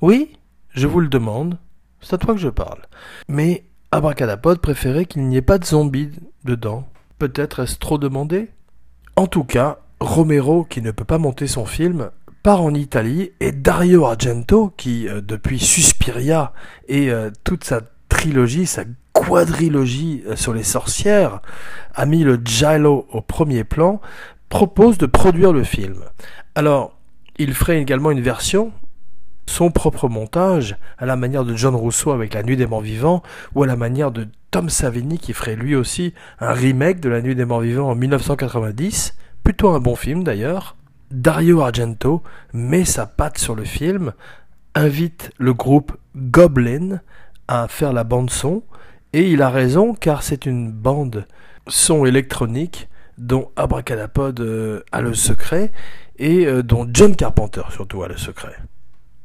Oui, 0.00 0.36
je 0.70 0.86
vous 0.86 1.00
le 1.00 1.08
demande, 1.08 1.58
c'est 2.00 2.14
à 2.14 2.18
toi 2.18 2.34
que 2.34 2.40
je 2.40 2.48
parle. 2.48 2.82
Mais 3.28 3.64
Abracadapod 3.94 4.58
préférait 4.58 5.04
qu'il 5.04 5.22
n'y 5.28 5.36
ait 5.36 5.40
pas 5.40 5.58
de 5.58 5.64
zombies 5.64 6.10
dedans. 6.44 6.88
Peut-être 7.20 7.60
est-ce 7.62 7.78
trop 7.78 7.96
demandé? 7.96 8.50
En 9.14 9.28
tout 9.28 9.44
cas, 9.44 9.78
Romero, 10.00 10.64
qui 10.64 10.82
ne 10.82 10.90
peut 10.90 11.04
pas 11.04 11.18
monter 11.18 11.46
son 11.46 11.64
film, 11.64 12.10
part 12.42 12.60
en 12.60 12.74
Italie 12.74 13.30
et 13.38 13.52
Dario 13.52 14.04
Argento, 14.04 14.74
qui 14.76 15.06
euh, 15.06 15.20
depuis 15.20 15.60
Suspiria 15.60 16.52
et 16.88 17.12
euh, 17.12 17.30
toute 17.44 17.62
sa 17.62 17.82
trilogie, 18.08 18.66
sa 18.66 18.82
quadrilogie 19.12 20.24
euh, 20.26 20.34
sur 20.34 20.54
les 20.54 20.64
sorcières, 20.64 21.40
a 21.94 22.04
mis 22.04 22.24
le 22.24 22.40
giallo 22.44 23.06
au 23.12 23.20
premier 23.20 23.62
plan, 23.62 24.00
propose 24.48 24.98
de 24.98 25.06
produire 25.06 25.52
le 25.52 25.62
film. 25.62 26.02
Alors, 26.56 26.98
il 27.38 27.54
ferait 27.54 27.80
également 27.80 28.10
une 28.10 28.22
version 28.22 28.72
son 29.46 29.70
propre 29.70 30.08
montage, 30.08 30.76
à 30.98 31.06
la 31.06 31.16
manière 31.16 31.44
de 31.44 31.54
John 31.54 31.74
Rousseau 31.74 32.12
avec 32.12 32.34
La 32.34 32.42
Nuit 32.42 32.56
des 32.56 32.66
Morts 32.66 32.80
Vivants, 32.80 33.22
ou 33.54 33.62
à 33.62 33.66
la 33.66 33.76
manière 33.76 34.10
de 34.10 34.26
Tom 34.50 34.68
Savini 34.68 35.18
qui 35.18 35.32
ferait 35.32 35.56
lui 35.56 35.74
aussi 35.74 36.14
un 36.40 36.52
remake 36.52 37.00
de 37.00 37.08
La 37.08 37.22
Nuit 37.22 37.34
des 37.34 37.44
Morts 37.44 37.60
Vivants 37.60 37.90
en 37.90 37.94
1990, 37.94 39.16
plutôt 39.42 39.70
un 39.70 39.80
bon 39.80 39.96
film 39.96 40.24
d'ailleurs. 40.24 40.76
Dario 41.10 41.60
Argento 41.60 42.22
met 42.52 42.84
sa 42.84 43.06
patte 43.06 43.38
sur 43.38 43.54
le 43.54 43.64
film, 43.64 44.12
invite 44.74 45.30
le 45.38 45.54
groupe 45.54 45.92
Goblin 46.16 47.00
à 47.46 47.68
faire 47.68 47.92
la 47.92 48.04
bande 48.04 48.30
son, 48.30 48.62
et 49.12 49.30
il 49.30 49.42
a 49.42 49.50
raison 49.50 49.94
car 49.94 50.22
c'est 50.22 50.46
une 50.46 50.72
bande 50.72 51.26
son 51.68 52.04
électronique 52.04 52.88
dont 53.18 53.50
Abracadapod 53.56 54.40
euh, 54.40 54.82
a 54.92 55.00
le 55.00 55.14
secret 55.14 55.72
et 56.18 56.46
euh, 56.46 56.62
dont 56.62 56.88
John 56.92 57.14
Carpenter 57.14 57.62
surtout 57.70 58.02
a 58.02 58.08
le 58.08 58.16
secret. 58.16 58.56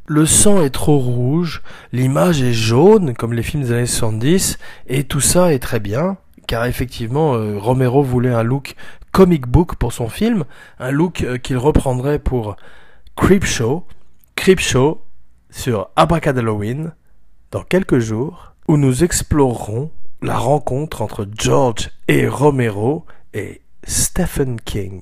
Le 0.10 0.26
sang 0.26 0.64
est 0.64 0.72
trop 0.72 0.98
rouge, 0.98 1.62
l'image 1.94 2.42
est 2.42 2.52
jaune 2.52 3.14
comme 3.14 3.32
les 3.32 3.44
films 3.44 3.62
des 3.62 3.72
années 3.72 3.86
70 3.86 4.58
et 4.88 5.04
tout 5.04 5.22
ça 5.22 5.54
est 5.54 5.60
très 5.60 5.80
bien 5.80 6.18
car 6.48 6.66
effectivement 6.66 7.36
euh, 7.36 7.60
Romero 7.60 8.02
voulait 8.02 8.34
un 8.34 8.42
look 8.42 8.76
comic 9.12 9.46
book 9.46 9.76
pour 9.76 9.94
son 9.94 10.10
film, 10.10 10.46
un 10.80 10.90
look 10.90 11.22
euh, 11.22 11.38
qu'il 11.38 11.58
reprendrait 11.58 12.18
pour 12.18 12.56
Creepshow, 13.16 13.86
Creepshow 14.36 15.00
sur 15.52 15.90
Abracadalloween 15.96 16.94
dans 17.52 17.62
quelques 17.62 18.00
jours 18.00 18.56
où 18.68 18.78
nous 18.78 19.04
explorerons 19.04 19.92
la 20.24 20.40
rencontre 20.40 21.04
entre 21.04 21.28
George 21.38 21.92
et 22.08 22.28
Romero 22.28 23.06
et 23.36 23.62
Stephen 23.84 24.60
King. 24.60 25.02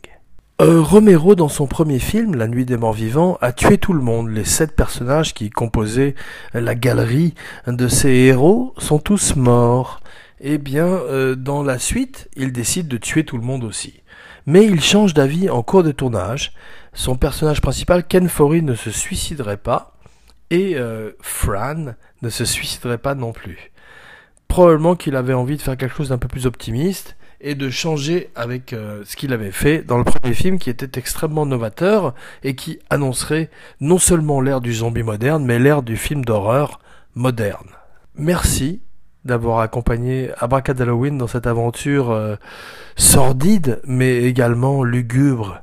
Euh, 0.59 0.81
Romero, 0.81 1.35
dans 1.35 1.49
son 1.49 1.67
premier 1.67 1.99
film, 1.99 2.33
La 2.33 2.47
Nuit 2.47 2.65
des 2.65 2.77
Morts 2.77 2.93
Vivants, 2.93 3.37
a 3.41 3.53
tué 3.53 3.77
tout 3.77 3.93
le 3.93 4.01
monde. 4.01 4.29
Les 4.29 4.43
sept 4.43 4.75
personnages 4.75 5.35
qui 5.35 5.51
composaient 5.51 6.15
la 6.55 6.73
galerie 6.73 7.35
de 7.67 7.87
ses 7.87 8.09
héros 8.09 8.73
sont 8.79 8.97
tous 8.97 9.35
morts. 9.35 9.99
Eh 10.39 10.57
bien, 10.57 10.87
euh, 10.87 11.35
dans 11.35 11.61
la 11.61 11.77
suite, 11.77 12.27
il 12.35 12.51
décide 12.53 12.87
de 12.87 12.97
tuer 12.97 13.23
tout 13.23 13.37
le 13.37 13.43
monde 13.43 13.63
aussi. 13.63 14.01
Mais 14.47 14.65
il 14.65 14.81
change 14.81 15.13
d'avis 15.13 15.47
en 15.51 15.61
cours 15.61 15.83
de 15.83 15.91
tournage. 15.91 16.53
Son 16.91 17.17
personnage 17.17 17.61
principal, 17.61 18.03
Ken 18.03 18.27
Foree, 18.27 18.63
ne 18.63 18.73
se 18.73 18.89
suiciderait 18.89 19.57
pas. 19.57 19.93
Et 20.49 20.75
euh, 20.75 21.11
Fran 21.21 21.93
ne 22.23 22.29
se 22.29 22.45
suiciderait 22.45 22.97
pas 22.97 23.13
non 23.13 23.31
plus. 23.31 23.71
Probablement 24.47 24.95
qu'il 24.95 25.17
avait 25.17 25.33
envie 25.33 25.57
de 25.57 25.61
faire 25.61 25.77
quelque 25.77 25.97
chose 25.97 26.09
d'un 26.09 26.17
peu 26.17 26.27
plus 26.27 26.47
optimiste 26.47 27.15
et 27.39 27.55
de 27.55 27.69
changer 27.69 28.29
avec 28.35 28.73
euh, 28.73 29.03
ce 29.05 29.15
qu'il 29.15 29.33
avait 29.33 29.51
fait 29.51 29.83
dans 29.83 29.97
le 29.97 30.03
premier 30.03 30.33
film 30.33 30.57
qui 30.59 30.69
était 30.69 30.99
extrêmement 30.99 31.45
novateur 31.45 32.13
et 32.43 32.55
qui 32.55 32.79
annoncerait 32.89 33.49
non 33.79 33.99
seulement 33.99 34.41
l'ère 34.41 34.61
du 34.61 34.73
zombie 34.73 35.03
moderne 35.03 35.45
mais 35.45 35.59
l'ère 35.59 35.83
du 35.83 35.97
film 35.97 36.25
d'horreur 36.25 36.79
moderne. 37.15 37.69
Merci 38.15 38.81
d'avoir 39.25 39.59
accompagné 39.59 40.31
Abracad 40.39 40.79
Halloween 40.81 41.17
dans 41.17 41.27
cette 41.27 41.47
aventure 41.47 42.11
euh, 42.11 42.35
sordide 42.95 43.81
mais 43.85 44.23
également 44.23 44.83
lugubre 44.83 45.61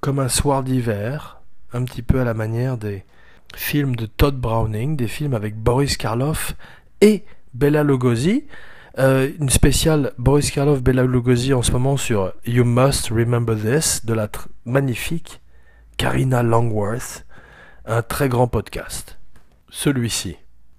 comme 0.00 0.18
un 0.20 0.28
soir 0.28 0.62
d'hiver, 0.62 1.40
un 1.72 1.84
petit 1.84 2.02
peu 2.02 2.20
à 2.20 2.24
la 2.24 2.34
manière 2.34 2.76
des 2.76 3.04
films 3.54 3.96
de 3.96 4.06
Todd 4.06 4.36
Browning, 4.36 4.96
des 4.96 5.08
films 5.08 5.34
avec 5.34 5.56
Boris 5.56 5.96
Karloff 5.96 6.54
et 7.00 7.24
Bella 7.54 7.82
Lugosi. 7.82 8.44
Euh, 8.98 9.30
une 9.38 9.50
spéciale 9.50 10.12
Boris 10.16 10.50
Karloff, 10.50 10.82
Bella 10.82 11.04
Lugosi 11.04 11.52
en 11.52 11.60
ce 11.60 11.70
moment 11.70 11.98
sur 11.98 12.32
You 12.46 12.64
Must 12.64 13.10
Remember 13.10 13.54
This 13.54 14.06
de 14.06 14.14
la 14.14 14.26
magnifique 14.64 15.42
Karina 15.98 16.42
Longworth, 16.42 17.26
un 17.84 18.00
très 18.00 18.30
grand 18.30 18.48
podcast. 18.48 19.18
Celui-ci. 19.68 20.36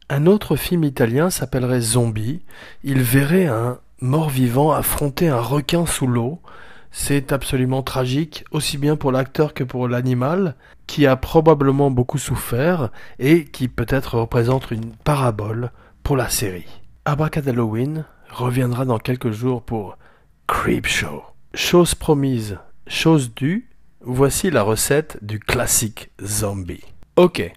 Un 0.10 0.25
autre 0.25 0.56
film 0.56 0.84
italien 0.84 1.30
s'appellerait 1.30 1.82
Zombie. 1.82 2.41
Il 2.84 3.03
verrait 3.03 3.45
un 3.45 3.77
mort-vivant 4.01 4.71
affronter 4.71 5.27
un 5.27 5.39
requin 5.39 5.86
sous 5.86 6.08
l'eau. 6.08 6.41
C'est 6.89 7.32
absolument 7.32 7.84
tragique, 7.84 8.45
aussi 8.49 8.80
bien 8.80 8.95
pour 8.95 9.12
l'acteur 9.12 9.53
que 9.53 9.63
pour 9.63 9.88
l'animal, 9.88 10.56
qui 10.88 11.06
a 11.06 11.17
probablement 11.17 11.91
beaucoup 11.91 12.17
souffert 12.17 12.89
et 13.19 13.45
qui 13.45 13.67
peut-être 13.67 14.17
représente 14.17 14.71
une 14.71 14.95
parabole 15.03 15.71
pour 16.01 16.17
la 16.17 16.30
série. 16.30 16.87
Halloween 17.08 18.04
reviendra 18.30 18.84
dans 18.84 19.00
quelques 19.00 19.32
jours 19.32 19.62
pour 19.63 19.98
Creepshow. 20.46 21.24
Chose 21.54 21.96
promise, 21.96 22.58
chose 22.86 23.34
due, 23.34 23.70
voici 24.02 24.52
la 24.52 24.62
recette 24.62 25.17
du 25.22 25.39
classique 25.39 26.12
zombie. 26.22 26.84
Ok, 27.15 27.50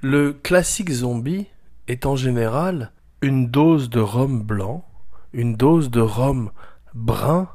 le 0.00 0.32
classique 0.32 0.90
zombie 0.90 1.48
est 1.86 2.06
en 2.06 2.16
général 2.16 2.92
une 3.20 3.50
dose 3.50 3.90
de 3.90 4.00
rhum 4.00 4.42
blanc, 4.42 4.86
une 5.34 5.54
dose 5.54 5.90
de 5.90 6.00
rhum 6.00 6.50
brun, 6.94 7.50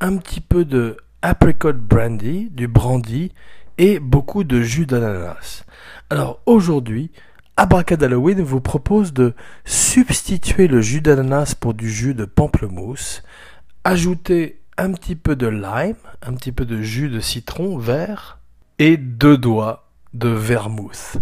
un 0.00 0.16
petit 0.16 0.40
peu 0.40 0.64
de 0.64 0.96
apricot 1.20 1.74
brandy, 1.74 2.48
du 2.52 2.68
brandy 2.68 3.32
et 3.76 3.98
beaucoup 3.98 4.44
de 4.44 4.62
jus 4.62 4.86
d'ananas. 4.86 5.66
Alors 6.08 6.40
aujourd'hui, 6.46 7.10
Halloween 7.60 8.40
vous 8.40 8.62
propose 8.62 9.12
de 9.12 9.34
substituer 9.66 10.66
le 10.66 10.80
jus 10.80 11.02
d'ananas 11.02 11.54
pour 11.54 11.74
du 11.74 11.90
jus 11.90 12.14
de 12.14 12.24
pamplemousse, 12.24 13.22
ajouter 13.84 14.62
un 14.78 14.92
petit 14.92 15.14
peu 15.14 15.36
de 15.36 15.46
lime, 15.46 15.96
un 16.22 16.32
petit 16.32 16.52
peu 16.52 16.64
de 16.64 16.80
jus 16.80 17.10
de 17.10 17.20
citron 17.20 17.76
vert 17.76 18.38
et 18.78 18.96
deux 18.96 19.36
doigts 19.36 19.90
de 20.14 20.30
vermouth. 20.30 21.18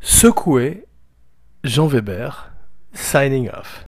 Secouez, 0.00 0.86
Jean 1.62 1.88
Weber, 1.88 2.52
signing 2.94 3.50
off. 3.50 3.84